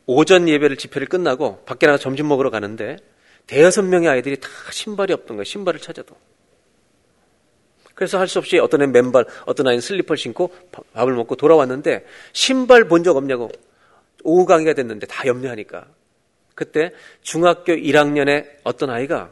오전 0.07 0.49
예배를 0.49 0.77
집회를 0.77 1.09
끝나고 1.09 1.63
밖에 1.67 1.87
나가 1.87 1.99
점심 1.99 2.29
먹으러 2.29 2.51
가는데 2.51 2.97
대여섯 3.47 3.85
명의 3.85 4.09
아이들이 4.09 4.39
다 4.41 4.49
신발이 4.71 5.13
없던 5.13 5.37
거예요. 5.37 5.45
신발을 5.45 5.81
찾아도. 5.81 6.17
그래서 7.95 8.19
할 8.19 8.29
수 8.29 8.39
없이 8.39 8.59
어떤 8.59 8.83
애는 8.83 8.93
맨발, 8.93 9.25
어떤 9.47 9.67
아이는 9.69 9.81
슬리퍼를 9.81 10.19
신고 10.19 10.55
밥을 10.93 11.15
먹고 11.15 11.35
돌아왔는데 11.37 12.05
신발 12.33 12.89
본 12.89 13.03
적 13.03 13.17
없냐고 13.17 13.51
오후 14.23 14.45
강의가 14.45 14.75
됐는데 14.75 15.07
다 15.07 15.27
염려하니까 15.27 15.87
그때 16.55 16.93
중학교 17.23 17.73
1학년에 17.73 18.47
어떤 18.65 18.91
아이가 18.91 19.31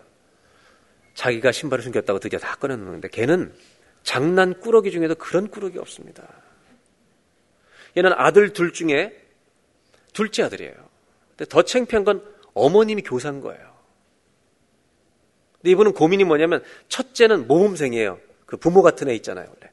자기가 1.14 1.52
신발을 1.52 1.82
숨겼다고 1.82 2.18
드디어 2.18 2.38
다 2.38 2.56
꺼내놓는데 2.56 3.08
걔는 3.08 3.54
장난 4.02 4.58
꾸러기 4.60 4.90
중에도 4.90 5.14
그런 5.14 5.48
꾸러기 5.48 5.78
없습니다. 5.78 6.28
얘는 7.96 8.12
아들 8.14 8.52
둘 8.52 8.72
중에 8.72 9.16
둘째 10.12 10.42
아들이에요. 10.42 10.74
근데 11.30 11.44
더 11.48 11.62
창피한 11.62 12.04
건 12.04 12.24
어머님이 12.52 13.02
교사인 13.02 13.40
거예요. 13.40 13.74
근데 15.54 15.70
이분은 15.70 15.92
고민이 15.92 16.24
뭐냐면 16.24 16.62
첫째는 16.88 17.46
모범생이에요. 17.46 18.20
그 18.46 18.56
부모 18.56 18.82
같은 18.82 19.08
애 19.08 19.14
있잖아요, 19.14 19.46
원래. 19.48 19.72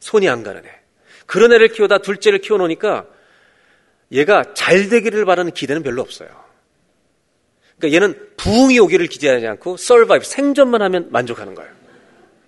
손이 0.00 0.28
안 0.28 0.42
가는 0.42 0.64
애. 0.64 0.80
그런 1.26 1.52
애를 1.52 1.68
키우다 1.68 1.98
둘째를 1.98 2.40
키워놓으니까 2.40 3.06
얘가 4.10 4.52
잘 4.54 4.88
되기를 4.88 5.24
바라는 5.24 5.52
기대는 5.52 5.82
별로 5.82 6.02
없어요. 6.02 6.41
그러니까 7.82 7.96
얘는 7.96 8.30
부흥이 8.36 8.78
오기를 8.78 9.08
기대하지 9.08 9.44
않고 9.48 9.74
survive, 9.74 10.24
생존만 10.24 10.82
하면 10.82 11.10
만족하는 11.10 11.56
거예요. 11.56 11.72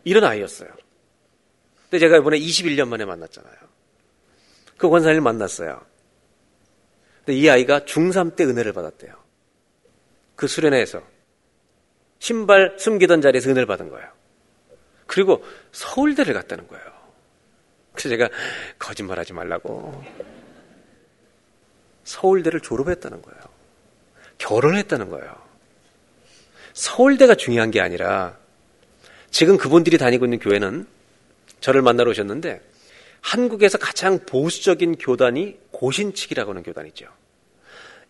이런 0.05 0.23
아이였어요. 0.23 0.69
근데 1.83 1.99
제가 1.99 2.19
이번에 2.19 2.39
21년 2.39 2.87
만에 2.87 3.05
만났잖아요. 3.05 3.55
그 4.77 4.89
권사님을 4.89 5.23
만났어요. 5.23 5.85
근데 7.25 7.37
이 7.37 7.51
아이가 7.51 7.81
중3 7.81 8.37
때 8.37 8.45
은혜를 8.45 8.73
받았대요. 8.73 9.13
그 10.37 10.47
수련회에서. 10.47 11.03
신발 12.21 12.77
숨기던 12.79 13.21
자리에서 13.21 13.51
은혜를 13.51 13.67
받은 13.67 13.89
거예요. 13.89 14.09
그리고 15.07 15.45
서울대를 15.73 16.33
갔다는 16.33 16.69
거예요. 16.69 16.85
그래서 17.93 18.09
제가 18.09 18.29
거짓말 18.79 19.19
하지 19.19 19.33
말라고. 19.33 20.01
서울대를 22.05 22.61
졸업했다는 22.61 23.21
거예요. 23.21 23.54
결혼했다는 24.45 25.09
거예요. 25.09 25.35
서울대가 26.75 27.35
중요한 27.35 27.71
게 27.71 27.81
아니라 27.81 28.37
지금 29.31 29.57
그분들이 29.57 29.97
다니고 29.97 30.27
있는 30.27 30.39
교회는 30.39 30.87
저를 31.61 31.81
만나러 31.83 32.11
오셨는데 32.11 32.61
한국에서 33.23 33.79
가장 33.79 34.19
보수적인 34.27 34.97
교단이 34.97 35.59
고신칙이라고 35.71 36.51
하는 36.51 36.63
교단이죠. 36.63 37.07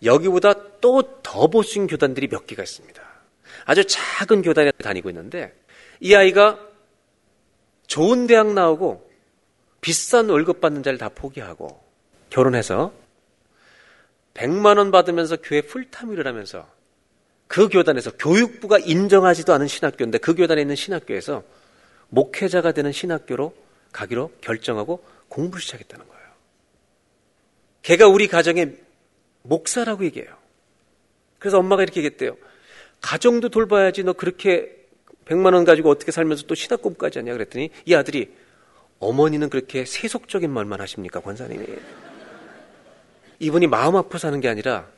여기보다 0.02 0.54
또 0.80 1.02
더 1.34 1.48
보수인 1.48 1.88
교단들이 1.88 2.28
몇 2.28 2.46
개가 2.46 2.62
있습니다. 2.62 3.02
아주 3.64 3.84
작은 3.84 4.42
교단에 4.42 4.70
다니고 4.72 5.10
있는데 5.10 5.52
이 5.98 6.14
아이가 6.14 6.60
좋은 7.88 8.28
대학 8.28 8.52
나오고 8.52 9.10
비싼 9.80 10.28
월급 10.30 10.60
받는 10.60 10.84
자를 10.84 10.96
다 10.96 11.08
포기하고 11.08 11.82
결혼해서 12.30 12.92
100만 14.34 14.78
원 14.78 14.90
받으면서 14.90 15.36
교회 15.42 15.62
풀타임 15.62 16.12
일을 16.12 16.26
하면서 16.26 16.68
그 17.46 17.68
교단에서 17.68 18.12
교육부가 18.12 18.78
인정하지도 18.78 19.52
않은 19.52 19.68
신학교인데 19.68 20.18
그 20.18 20.34
교단에 20.34 20.60
있는 20.60 20.76
신학교에서 20.76 21.44
목회자가 22.08 22.72
되는 22.72 22.92
신학교로 22.92 23.54
가기로 23.92 24.32
결정하고 24.40 25.04
공부를 25.28 25.62
시작했다는 25.62 26.08
거예요. 26.08 26.24
걔가 27.82 28.08
우리 28.08 28.26
가정의 28.28 28.76
목사라고 29.42 30.04
얘기해요. 30.04 30.36
그래서 31.38 31.58
엄마가 31.58 31.82
이렇게 31.82 32.00
얘기했대요. 32.00 32.36
가정도 33.00 33.50
돌봐야지 33.50 34.02
너 34.02 34.14
그렇게 34.14 34.74
100만 35.26 35.54
원 35.54 35.64
가지고 35.64 35.90
어떻게 35.90 36.10
살면서 36.10 36.44
또 36.46 36.54
신학 36.54 36.82
공부까지 36.82 37.18
하냐 37.18 37.32
그랬더니 37.32 37.70
이 37.84 37.94
아들이 37.94 38.34
어머니는 38.98 39.50
그렇게 39.50 39.84
세속적인 39.84 40.50
말만 40.50 40.80
하십니까 40.80 41.20
권사님이 41.20 41.66
이분이 43.38 43.66
마음 43.66 43.96
아파서 43.96 44.28
하는 44.28 44.40
게 44.40 44.48
아니라 44.48 44.88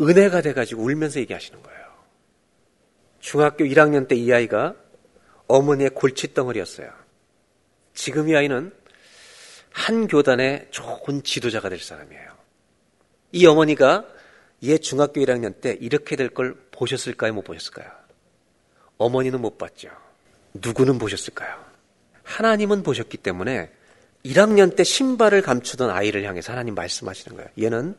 은혜가 0.00 0.42
돼가지고 0.42 0.82
울면서 0.82 1.20
얘기하시는 1.20 1.62
거예요. 1.62 1.86
중학교 3.20 3.64
1학년 3.64 4.08
때 4.08 4.16
이 4.16 4.32
아이가 4.32 4.74
어머니의 5.48 5.90
골칫덩어리였어요. 5.90 6.90
지금 7.94 8.28
이 8.28 8.36
아이는 8.36 8.72
한 9.72 10.06
교단의 10.06 10.68
좋은 10.70 11.22
지도자가 11.22 11.68
될 11.68 11.78
사람이에요. 11.78 12.36
이 13.32 13.46
어머니가 13.46 14.04
얘 14.64 14.78
중학교 14.78 15.20
1학년 15.20 15.60
때 15.60 15.76
이렇게 15.80 16.16
될 16.16 16.30
걸 16.30 16.56
보셨을까요? 16.72 17.32
못 17.34 17.42
보셨을까요? 17.44 17.90
어머니는 18.98 19.40
못 19.40 19.58
봤죠. 19.58 19.90
누구는 20.54 20.98
보셨을까요? 20.98 21.64
하나님은 22.22 22.82
보셨기 22.82 23.18
때문에 23.18 23.70
1학년 24.26 24.74
때 24.74 24.84
신발을 24.84 25.42
감추던 25.42 25.90
아이를 25.90 26.24
향해서 26.24 26.52
하나님 26.52 26.74
말씀하시는 26.74 27.36
거예요. 27.36 27.50
얘는 27.60 27.96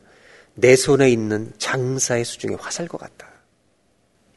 내 0.56 0.76
손에 0.76 1.10
있는 1.10 1.54
장사의 1.58 2.26
수중의 2.26 2.58
화살과 2.58 2.98
같다. 2.98 3.28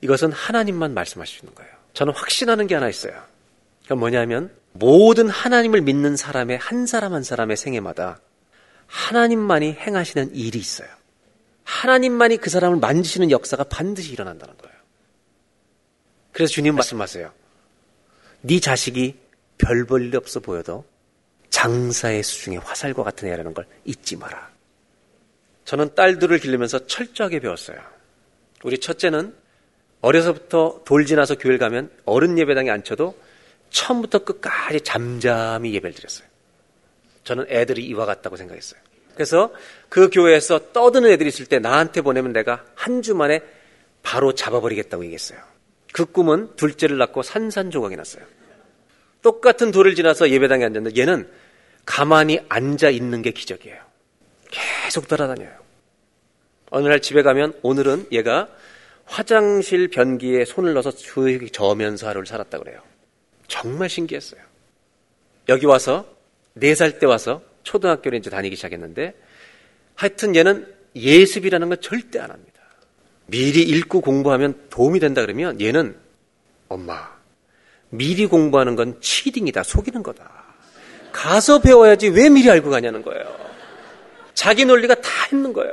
이것은 0.02 0.32
하나님만 0.32 0.94
말씀하시는 0.94 1.54
거예요. 1.54 1.70
저는 1.94 2.12
확신하는 2.14 2.66
게 2.66 2.74
하나 2.74 2.88
있어요. 2.88 3.20
그건 3.82 3.98
뭐냐면 3.98 4.50
모든 4.72 5.28
하나님을 5.28 5.80
믿는 5.80 6.16
사람의 6.16 6.58
한 6.58 6.86
사람 6.86 7.12
한 7.12 7.22
사람의 7.22 7.56
생애마다 7.56 8.20
하나님만이 8.86 9.72
행하시는 9.72 10.34
일이 10.34 10.58
있어요. 10.58 10.88
하나님만이 11.64 12.36
그 12.38 12.50
사람을 12.50 12.78
만지시는 12.78 13.30
역사가 13.30 13.64
반드시 13.64 14.12
일어난다는 14.12 14.56
거예요. 14.56 14.76
그래서 16.32 16.52
주님 16.52 16.74
말씀하세요. 16.74 17.32
네 18.42 18.60
자식이 18.60 19.18
별 19.58 19.84
볼일 19.84 20.16
없어 20.16 20.40
보여도 20.40 20.84
장사의 21.50 22.22
수중에 22.22 22.56
화살과 22.56 23.02
같은 23.02 23.28
애라는 23.28 23.54
걸 23.54 23.66
잊지 23.84 24.16
마라. 24.16 24.50
저는 25.64 25.94
딸들을 25.94 26.38
기르면서 26.38 26.86
철저하게 26.86 27.40
배웠어요. 27.40 27.78
우리 28.64 28.78
첫째는 28.78 29.34
어려서부터 30.00 30.82
돌 30.84 31.04
지나서 31.04 31.36
교회를 31.36 31.58
가면 31.58 31.90
어른 32.06 32.38
예배당에 32.38 32.70
앉혀도 32.70 33.16
처음부터 33.70 34.24
끝까지 34.24 34.80
잠잠히 34.80 35.74
예배를 35.74 35.94
드렸어요. 35.94 36.26
저는 37.24 37.46
애들이 37.48 37.84
이와 37.86 38.06
같다고 38.06 38.36
생각했어요. 38.36 38.80
그래서 39.14 39.52
그 39.88 40.08
교회에서 40.08 40.72
떠드는 40.72 41.10
애들이 41.10 41.28
있을 41.28 41.46
때 41.46 41.58
나한테 41.58 42.00
보내면 42.00 42.32
내가 42.32 42.64
한 42.74 43.02
주 43.02 43.14
만에 43.14 43.42
바로 44.02 44.34
잡아버리겠다고 44.34 45.04
얘기했어요. 45.04 45.38
그 45.92 46.06
꿈은 46.06 46.56
둘째를 46.56 46.96
낳고 46.96 47.22
산산조각이 47.22 47.96
났어요. 47.96 48.24
똑같은 49.22 49.70
돌을 49.70 49.94
지나서 49.94 50.30
예배당에 50.30 50.64
앉았는데 50.64 51.00
얘는 51.00 51.28
가만히 51.90 52.38
앉아 52.48 52.88
있는 52.90 53.20
게 53.20 53.32
기적이에요. 53.32 53.76
계속 54.48 55.08
돌아다녀요. 55.08 55.50
어느 56.70 56.86
날 56.86 57.00
집에 57.00 57.22
가면 57.22 57.58
오늘은 57.62 58.06
얘가 58.12 58.48
화장실 59.06 59.88
변기에 59.88 60.44
손을 60.44 60.72
넣어서 60.74 60.92
조용히 60.92 61.50
저면서 61.50 62.06
하루를 62.06 62.26
살았다 62.26 62.60
그래요. 62.60 62.80
정말 63.48 63.88
신기했어요. 63.88 64.40
여기 65.48 65.66
와서 65.66 66.06
네 66.54 66.74
살 66.74 67.00
때 67.00 67.06
와서 67.06 67.42
초등학교를 67.64 68.20
이제 68.20 68.30
다니기 68.30 68.54
시작했는데 68.54 69.14
하여튼 69.96 70.36
얘는 70.36 70.72
예습이라는 70.94 71.68
건 71.70 71.80
절대 71.80 72.20
안 72.20 72.30
합니다. 72.30 72.60
미리 73.26 73.62
읽고 73.62 74.00
공부하면 74.00 74.68
도움이 74.70 75.00
된다 75.00 75.22
그러면 75.22 75.60
얘는 75.60 75.96
엄마 76.68 77.18
미리 77.88 78.26
공부하는 78.26 78.76
건 78.76 79.00
치딩이다 79.00 79.64
속이는 79.64 80.04
거다. 80.04 80.49
가서 81.12 81.60
배워야지 81.60 82.08
왜 82.08 82.28
미리 82.28 82.50
알고 82.50 82.70
가냐는 82.70 83.02
거예요. 83.02 83.24
자기 84.34 84.64
논리가 84.64 84.94
다 84.96 85.10
있는 85.32 85.52
거예요. 85.52 85.72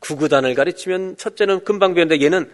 구구단을 0.00 0.54
가르치면 0.54 1.16
첫째는 1.16 1.64
금방 1.64 1.94
배우는데 1.94 2.24
얘는 2.24 2.50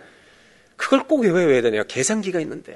그걸 0.76 1.07
꼭 1.07 1.20
외워야 1.20 1.62
되네요. 1.62 1.84
계산기가 1.84 2.40
있는데. 2.40 2.74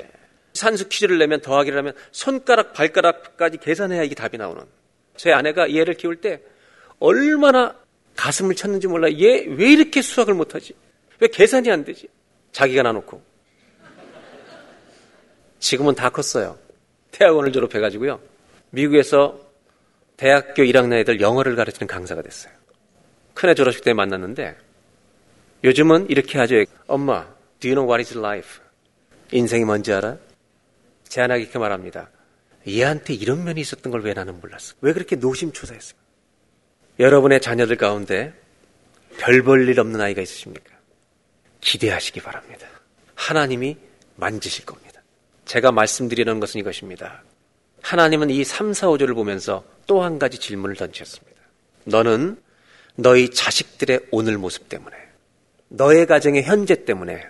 산수 0.53 0.89
퀴즈를 0.89 1.19
내면 1.19 1.41
더하기를 1.41 1.77
하면 1.79 1.93
손가락, 2.13 2.73
발가락까지 2.73 3.59
계산해야 3.59 4.03
이게 4.05 4.15
답이 4.15 4.39
나오는. 4.39 4.63
제 5.17 5.33
아내가 5.33 5.75
얘를 5.75 5.95
키울 5.95 6.17
때 6.21 6.41
얼마나 6.99 7.75
가슴을 8.17 8.55
쳤는지 8.55 8.87
몰라. 8.87 9.11
얘 9.13 9.45
왜 9.47 9.73
이렇게 9.73 10.01
수학을 10.03 10.35
못하지? 10.35 10.75
왜 11.21 11.29
계산이 11.29 11.71
안 11.71 11.85
되지? 11.85 12.09
자기가 12.53 12.83
나놓고. 12.83 13.23
지금은 15.59 15.95
다 15.95 16.11
컸어요. 16.11 16.59
대학원을 17.11 17.53
졸업해가지고요. 17.53 18.21
미국에서 18.71 19.41
대학교 20.17 20.63
1학년 20.63 20.95
애들 21.01 21.21
영어를 21.21 21.57
가르치는 21.57 21.87
강사가 21.87 22.23
됐어요. 22.23 22.53
큰애 23.35 23.55
졸업식 23.55 23.85
때 23.85 23.93
만났는데 23.93 24.57
요즘은 25.65 26.09
이렇게 26.11 26.39
하죠. 26.39 26.57
엄마, 26.87 27.27
do 27.61 27.71
you 27.71 27.75
know 27.75 27.87
what 27.91 28.01
is 28.01 28.17
life? 28.19 28.61
인생이 29.33 29.65
뭔지 29.65 29.93
알아? 29.93 30.17
제안하기 31.09 31.43
이렇게 31.43 31.59
말합니다. 31.59 32.11
얘한테 32.69 33.15
이런 33.15 33.45
면이 33.45 33.61
있었던 33.61 33.91
걸 33.93 34.01
왜 34.03 34.13
나는 34.15 34.41
몰랐어? 34.41 34.75
왜 34.81 34.93
그렇게 34.93 35.17
노심초사했어? 35.17 35.95
여러분의 36.99 37.41
자녀들 37.41 37.77
가운데 37.77 38.33
별 39.19 39.43
볼 39.43 39.69
일 39.69 39.79
없는 39.81 40.01
아이가 40.01 40.23
있으십니까? 40.23 40.75
기대하시기 41.61 42.21
바랍니다. 42.21 42.67
하나님이 43.15 43.77
만지실 44.17 44.65
겁니다. 44.65 45.03
제가 45.45 45.73
말씀드리는 45.73 46.41
것은 46.41 46.61
이것입니다. 46.61 47.23
하나님은 47.87 48.31
이 48.31 48.43
3, 48.43 48.73
4, 48.73 48.89
5절을 48.89 49.15
보면서 49.15 49.63
또 49.87 50.03
한 50.03 50.19
가지 50.19 50.41
질문을 50.41 50.75
던지셨습니다. 50.75 51.41
너는 51.85 52.37
너희 52.97 53.31
자식들의 53.31 54.09
오늘 54.11 54.39
모습 54.39 54.69
때문에, 54.69 54.97
너의 55.69 56.07
가정의 56.07 56.43
현재 56.43 56.85
때문에 56.85 57.25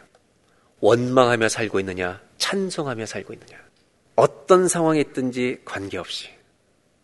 원망하며 0.81 1.51
살고 1.51 1.79
있느냐, 1.81 2.23
찬송하며 2.39 3.05
살고 3.05 3.35
있느냐. 3.35 3.59
어떤 4.15 4.67
상황에 4.67 5.01
있든지 5.01 5.61
관계없이 5.67 6.31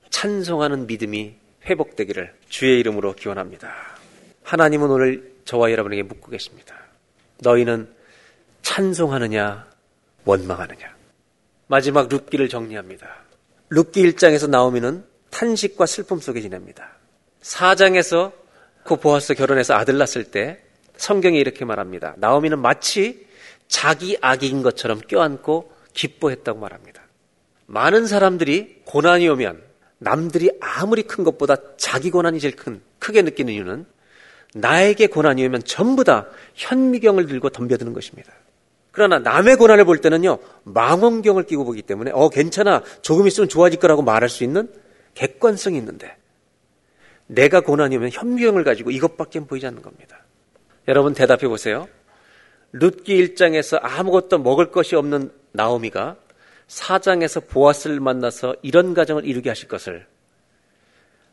찬송하는 0.08 0.86
믿음이 0.86 1.34
회복되기를 1.66 2.34
주의 2.48 2.80
이름으로 2.80 3.14
기원합니다. 3.14 3.70
하나님은 4.44 4.88
오늘 4.88 5.34
저와 5.44 5.70
여러분에게 5.72 6.04
묻고 6.04 6.30
계십니다. 6.30 6.74
너희는 7.40 7.94
찬송하느냐, 8.62 9.66
원망하느냐. 10.24 10.96
마지막 11.66 12.08
룻기를 12.08 12.48
정리합니다. 12.48 13.22
룻기 13.74 14.02
1장에서 14.02 14.50
나오미는 14.50 15.02
탄식과 15.30 15.86
슬픔 15.86 16.18
속에 16.20 16.42
지냅니다. 16.42 16.90
4장에서 17.40 18.32
그 18.84 18.96
보아스 18.96 19.34
결혼해서 19.34 19.72
아들 19.72 19.96
낳았을 19.96 20.24
때 20.24 20.62
성경이 20.98 21.38
이렇게 21.38 21.64
말합니다. 21.64 22.14
나오미는 22.18 22.58
마치 22.58 23.26
자기 23.68 24.18
아기인 24.20 24.62
것처럼 24.62 25.00
껴안고 25.00 25.72
기뻐했다고 25.94 26.60
말합니다. 26.60 27.02
많은 27.64 28.06
사람들이 28.06 28.82
고난이 28.84 29.26
오면 29.30 29.62
남들이 29.96 30.50
아무리 30.60 31.04
큰 31.04 31.24
것보다 31.24 31.56
자기 31.78 32.10
고난이 32.10 32.40
제일 32.40 32.54
큰, 32.54 32.82
크게 32.98 33.22
느끼는 33.22 33.54
이유는 33.54 33.86
나에게 34.54 35.06
고난이 35.06 35.46
오면 35.46 35.62
전부 35.64 36.04
다 36.04 36.26
현미경을 36.56 37.26
들고 37.26 37.48
덤벼드는 37.48 37.94
것입니다. 37.94 38.34
그러나 38.92 39.18
남의 39.18 39.56
고난을 39.56 39.84
볼 39.84 39.98
때는요, 39.98 40.38
망원경을 40.64 41.44
끼고 41.44 41.64
보기 41.64 41.82
때문에, 41.82 42.10
어, 42.12 42.28
괜찮아. 42.28 42.82
조금 43.00 43.26
있으면 43.26 43.48
좋아질 43.48 43.80
거라고 43.80 44.02
말할 44.02 44.28
수 44.28 44.44
있는 44.44 44.70
객관성이 45.14 45.78
있는데, 45.78 46.16
내가 47.26 47.60
고난이 47.60 47.96
오면 47.96 48.10
현미경을 48.12 48.64
가지고 48.64 48.90
이것밖에 48.90 49.40
보이지 49.40 49.66
않는 49.66 49.82
겁니다. 49.82 50.24
여러분 50.88 51.14
대답해 51.14 51.48
보세요. 51.48 51.88
룻기 52.72 53.34
1장에서 53.34 53.78
아무것도 53.80 54.38
먹을 54.38 54.70
것이 54.70 54.96
없는 54.96 55.30
나오미가 55.52 56.16
4장에서 56.68 57.46
보아스를 57.48 58.00
만나서 58.00 58.56
이런 58.62 58.94
가정을 58.94 59.24
이루게 59.24 59.50
하실 59.50 59.68
것을 59.68 60.06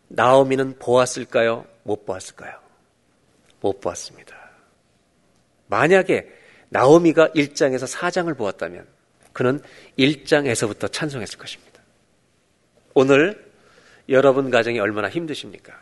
나오미는 0.10 0.80
보았을까요? 0.80 1.66
못 1.84 2.06
보았을까요? 2.06 2.58
못 3.62 3.80
보았습니다. 3.80 4.36
만약에 5.68 6.39
나오미가 6.70 7.30
1장에서 7.30 7.92
4장을 7.92 8.36
보았다면 8.38 8.88
그는 9.34 9.62
1장에서부터 9.98 10.92
찬송했을 10.92 11.38
것입니다. 11.38 11.82
오늘 12.94 13.50
여러분 14.08 14.50
가정이 14.50 14.80
얼마나 14.80 15.10
힘드십니까? 15.10 15.80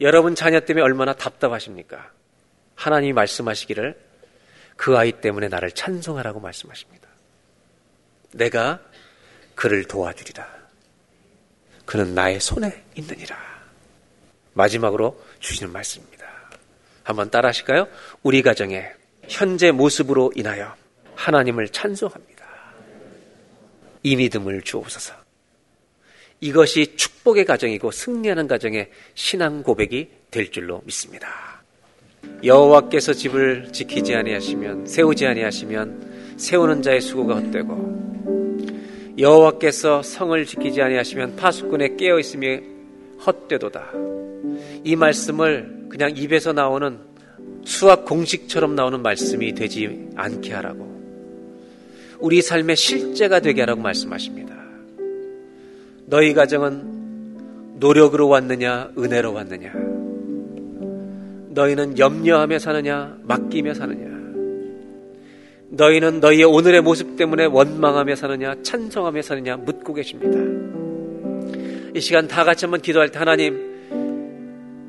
여러분 0.00 0.34
자녀 0.34 0.60
때문에 0.60 0.82
얼마나 0.82 1.12
답답하십니까? 1.12 2.10
하나님이 2.74 3.12
말씀하시기를 3.12 3.98
그 4.76 4.96
아이 4.96 5.12
때문에 5.12 5.48
나를 5.48 5.70
찬송하라고 5.70 6.40
말씀하십니다. 6.40 7.08
내가 8.32 8.80
그를 9.54 9.84
도와주리라. 9.84 10.64
그는 11.86 12.14
나의 12.14 12.40
손에 12.40 12.84
있느니라. 12.96 13.38
마지막으로 14.54 15.22
주시는 15.38 15.72
말씀입니다. 15.72 16.26
한번 17.04 17.30
따라 17.30 17.50
하실까요? 17.50 17.86
우리 18.22 18.42
가정의 18.42 18.92
현재 19.28 19.70
모습으로 19.70 20.32
인하여 20.34 20.74
하나님을 21.14 21.68
찬송합니다. 21.68 22.44
이 24.02 24.16
믿음을 24.16 24.62
주옵소서. 24.62 25.14
이것이 26.40 26.96
축복의 26.96 27.44
가정이고 27.44 27.90
승리하는 27.90 28.46
가정의 28.48 28.90
신앙 29.14 29.62
고백이 29.62 30.10
될 30.30 30.50
줄로 30.50 30.82
믿습니다. 30.84 31.62
여호와께서 32.42 33.14
집을 33.14 33.72
지키지 33.72 34.14
아니하시면 34.14 34.86
세우지 34.86 35.26
아니하시면 35.26 36.36
세우는 36.36 36.82
자의 36.82 37.00
수고가 37.00 37.36
헛되고 37.36 39.14
여호와께서 39.18 40.02
성을 40.02 40.44
지키지 40.44 40.82
아니하시면 40.82 41.36
파수꾼에 41.36 41.96
깨어 41.96 42.18
있음이 42.18 42.60
헛되도다. 43.24 43.92
이 44.82 44.96
말씀을 44.96 45.86
그냥 45.88 46.12
입에서 46.16 46.52
나오는 46.52 46.98
수학 47.64 48.04
공식처럼 48.04 48.74
나오는 48.74 49.00
말씀이 49.00 49.54
되지 49.54 50.10
않게 50.16 50.52
하라고 50.52 50.94
우리 52.20 52.40
삶의 52.42 52.76
실제가 52.76 53.40
되게 53.40 53.62
하라고 53.62 53.80
말씀하십니다. 53.80 54.54
너희 56.06 56.32
가정은 56.34 56.94
노력으로 57.78 58.28
왔느냐, 58.28 58.92
은혜로 58.96 59.32
왔느냐? 59.32 59.72
너희는 61.50 61.98
염려하며 61.98 62.58
사느냐, 62.58 63.18
맡기며 63.22 63.74
사느냐? 63.74 64.14
너희는 65.70 66.20
너희의 66.20 66.44
오늘의 66.44 66.82
모습 66.82 67.16
때문에 67.16 67.46
원망하며 67.46 68.14
사느냐, 68.16 68.56
찬성하며 68.62 69.22
사느냐, 69.22 69.56
묻고 69.56 69.94
계십니다. 69.94 70.38
이 71.94 72.00
시간 72.00 72.28
다 72.28 72.44
같이 72.44 72.64
한번 72.64 72.80
기도할 72.80 73.10
때 73.10 73.18
하나님, 73.18 73.73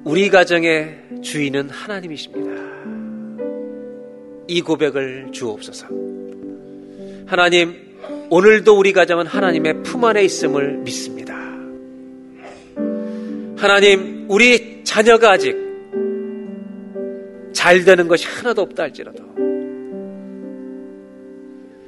우리 0.06 0.30
가정의 0.30 1.00
주인은 1.24 1.72
하나님이십니다. 1.72 2.62
이 4.48 4.62
고백을 4.62 5.30
주옵소서. 5.32 5.88
하나님, 7.26 7.74
오늘도 8.30 8.78
우리 8.78 8.94
가정은 8.94 9.26
하나님의 9.26 9.82
품 9.82 10.06
안에 10.06 10.24
있음을 10.24 10.78
믿습니다. 10.78 11.34
하나님, 13.58 14.28
우리 14.30 14.84
자녀가 14.84 15.32
아직 15.32 15.58
잘 17.52 17.84
되는 17.84 18.08
것이 18.08 18.28
하나도 18.28 18.62
없다 18.62 18.84
할지라도 18.84 19.24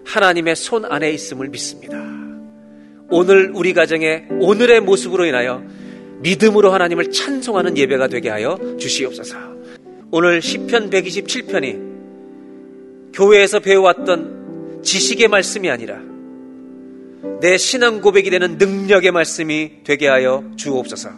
하나님의 0.05 0.55
손 0.55 0.85
안에 0.85 1.11
있음을 1.11 1.49
믿습니다. 1.49 2.03
오늘 3.11 3.51
우리 3.53 3.73
가정의 3.75 4.25
오늘의 4.39 4.81
모습으로 4.81 5.25
인하여 5.25 5.63
믿음으로 6.19 6.71
하나님을 6.71 7.11
찬송하는 7.11 7.77
예배가 7.77 8.07
되게 8.07 8.29
하여 8.29 8.57
주시옵소서. 8.79 9.37
오늘 10.11 10.41
시편 10.41 10.89
127편이 10.89 13.13
교회에서 13.13 13.59
배워왔던 13.59 14.81
지식의 14.83 15.27
말씀이 15.27 15.69
아니라 15.69 15.99
내 17.41 17.57
신앙 17.57 18.01
고백이 18.01 18.29
되는 18.29 18.57
능력의 18.57 19.11
말씀이 19.11 19.83
되게 19.83 20.07
하여 20.07 20.43
주옵소서. 20.55 21.09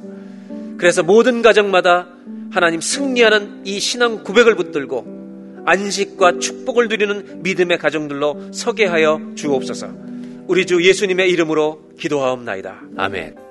그래서 0.78 1.04
모든 1.04 1.42
가정마다 1.42 2.08
하나님 2.52 2.82
승리하는 2.82 3.62
이 3.66 3.80
신앙 3.80 4.24
고백을 4.24 4.56
붙들고 4.56 5.20
안식과 5.66 6.40
축복을 6.40 6.88
누리는 6.88 7.44
믿음의 7.44 7.78
가정들로 7.78 8.52
서게 8.54 8.86
하여 8.86 9.22
주옵소서. 9.36 9.88
우리 10.48 10.66
주 10.66 10.84
예수님의 10.84 11.30
이름으로 11.30 11.90
기도하옵나이다. 12.00 12.82
아멘. 12.98 13.49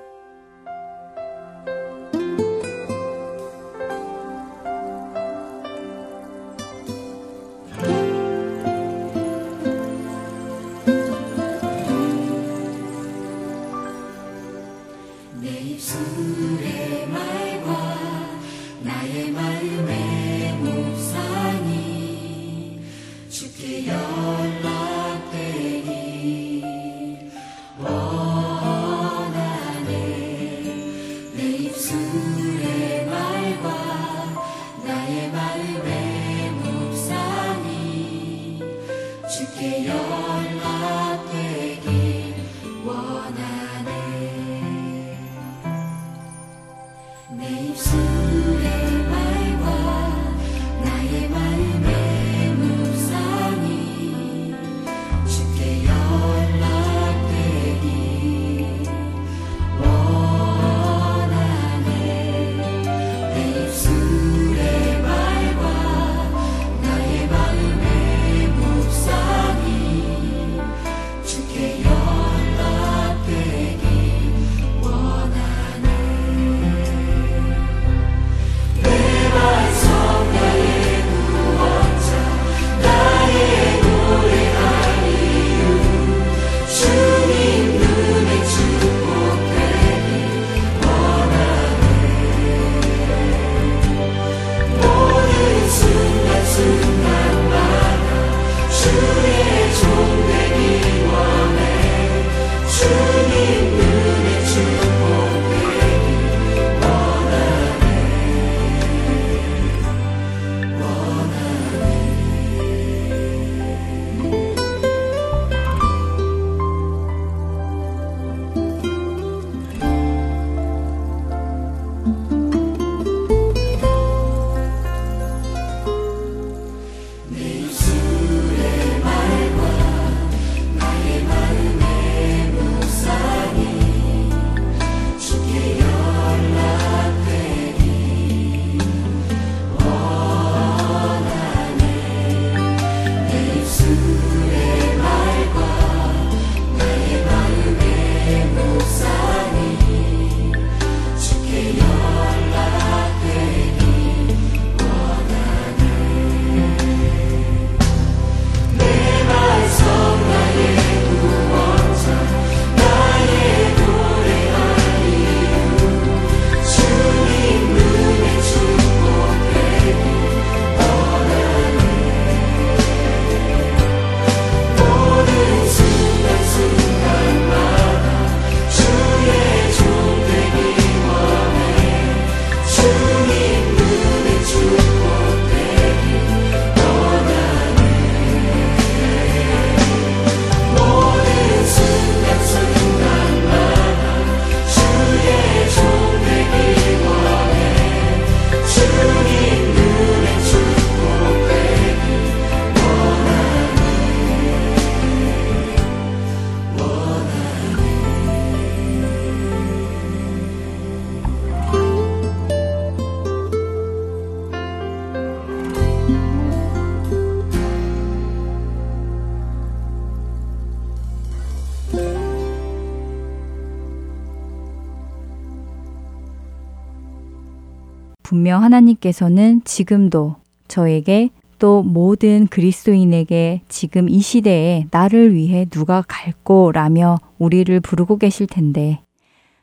분명 228.39 228.63
하나님께서는 228.63 229.63
지금도 229.65 230.37
저에게 230.69 231.29
또 231.57 231.83
모든 231.83 232.47
그리스도인에게 232.47 233.63
지금 233.67 234.07
이 234.07 234.21
시대에 234.21 234.85
나를 234.91 235.33
위해 235.33 235.65
누가 235.65 236.01
갈고라며 236.07 237.17
우리를 237.37 237.77
부르고 237.81 238.17
계실 238.17 238.47
텐데 238.47 239.01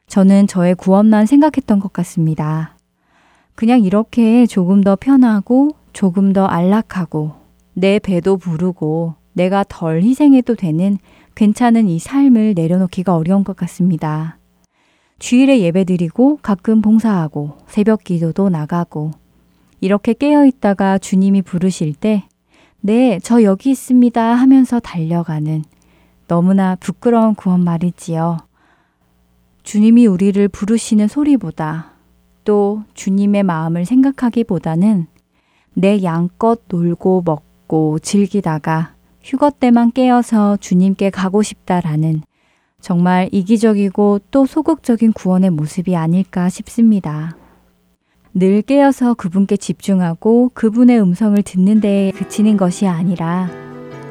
저는 0.09 0.47
저의 0.47 0.75
구원만 0.75 1.25
생각했던 1.25 1.81
것 1.81 1.95
같습니다. 1.95 2.77
그냥 3.55 3.83
이렇게 3.83 4.45
조금 4.45 4.83
더 4.83 4.95
편하고 4.95 5.71
조금 5.95 6.35
더 6.35 6.45
안락하고 6.45 7.33
내 7.73 7.99
배도 7.99 8.37
부르고 8.37 9.15
내가 9.33 9.65
덜 9.67 10.03
희생해도 10.03 10.55
되는 10.55 10.99
괜찮은 11.35 11.89
이 11.89 11.99
삶을 11.99 12.53
내려놓기가 12.55 13.17
어려운 13.17 13.43
것 13.43 13.57
같습니다. 13.57 14.37
주일에 15.19 15.61
예배드리고 15.61 16.41
가끔 16.43 16.83
봉사하고 16.83 17.57
새벽 17.67 18.05
기도도 18.05 18.49
나가고 18.49 19.13
이렇게 19.81 20.13
깨어 20.13 20.47
있다가 20.47 20.99
주님이 20.99 21.43
부르실 21.43 21.95
때 21.95 22.25
네, 22.81 23.19
저 23.23 23.43
여기 23.43 23.71
있습니다 23.71 24.23
하면서 24.23 24.79
달려가는 24.79 25.65
너무나 26.29 26.77
부끄러운 26.77 27.35
구원 27.35 27.65
말이지요. 27.65 28.39
주님이 29.63 30.07
우리를 30.07 30.47
부르시는 30.49 31.09
소리보다 31.09 31.93
또 32.45 32.85
주님의 32.95 33.43
마음을 33.43 33.85
생각하기보다는 33.85 35.07
내 35.75 36.03
양껏 36.03 36.63
놀고 36.69 37.23
먹고 37.25 37.99
즐기다가 37.99 38.95
휴거 39.23 39.51
때만 39.51 39.91
깨어서 39.93 40.57
주님께 40.59 41.11
가고 41.11 41.43
싶다라는 41.43 42.23
정말 42.87 43.29
이기적이고 43.33 44.21
또 44.31 44.47
소극적인 44.47 45.13
구원의 45.13 45.51
모습이 45.51 45.97
아닐까 45.97 46.49
싶습니다. 46.49 47.37
늘 48.33 48.63
깨어서 48.63 49.15
그분께 49.15 49.57
집중하고 49.57 50.53
그분의 50.55 51.01
음성을 51.01 51.43
듣는 51.43 51.81
데에 51.81 52.13
그치는 52.13 52.57
것이 52.57 52.87
아니라 52.87 53.51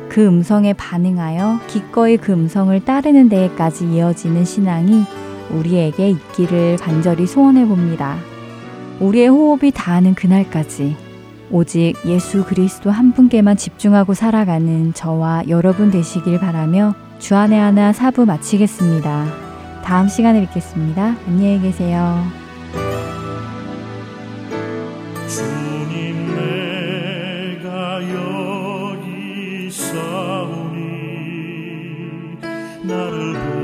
그 0.10 0.28
음성에 0.28 0.74
반응하여 0.74 1.62
기꺼이 1.68 2.18
그 2.18 2.34
음성을 2.34 2.78
따르는 2.84 3.30
데에까지 3.30 3.94
이어지는 3.94 4.44
신앙이 4.44 5.04
우리에게 5.52 6.10
있기를 6.10 6.76
간절히 6.76 7.28
소원해 7.28 7.66
봅니다. 7.66 8.18
우리의 9.00 9.30
호흡이 9.30 9.72
닿는 9.72 10.16
그날까지 10.16 10.98
오직 11.50 11.94
예수 12.06 12.44
그리스도 12.44 12.92
한 12.92 13.14
분께만 13.14 13.56
집중하고 13.56 14.14
살아가는 14.14 14.94
저와 14.94 15.44
여러분 15.48 15.92
되시길 15.92 16.42
바라며 16.42 16.94
주안의 17.20 17.60
하나 17.60 17.94
사부 17.94 18.26
마치겠습니다. 18.26 19.26
다음 19.84 20.08
시간에 20.08 20.42
뵙겠습니다. 20.42 21.16
안녕히 21.28 21.62
계세요. 21.62 22.46
가진 32.86 32.88
것 32.88 33.55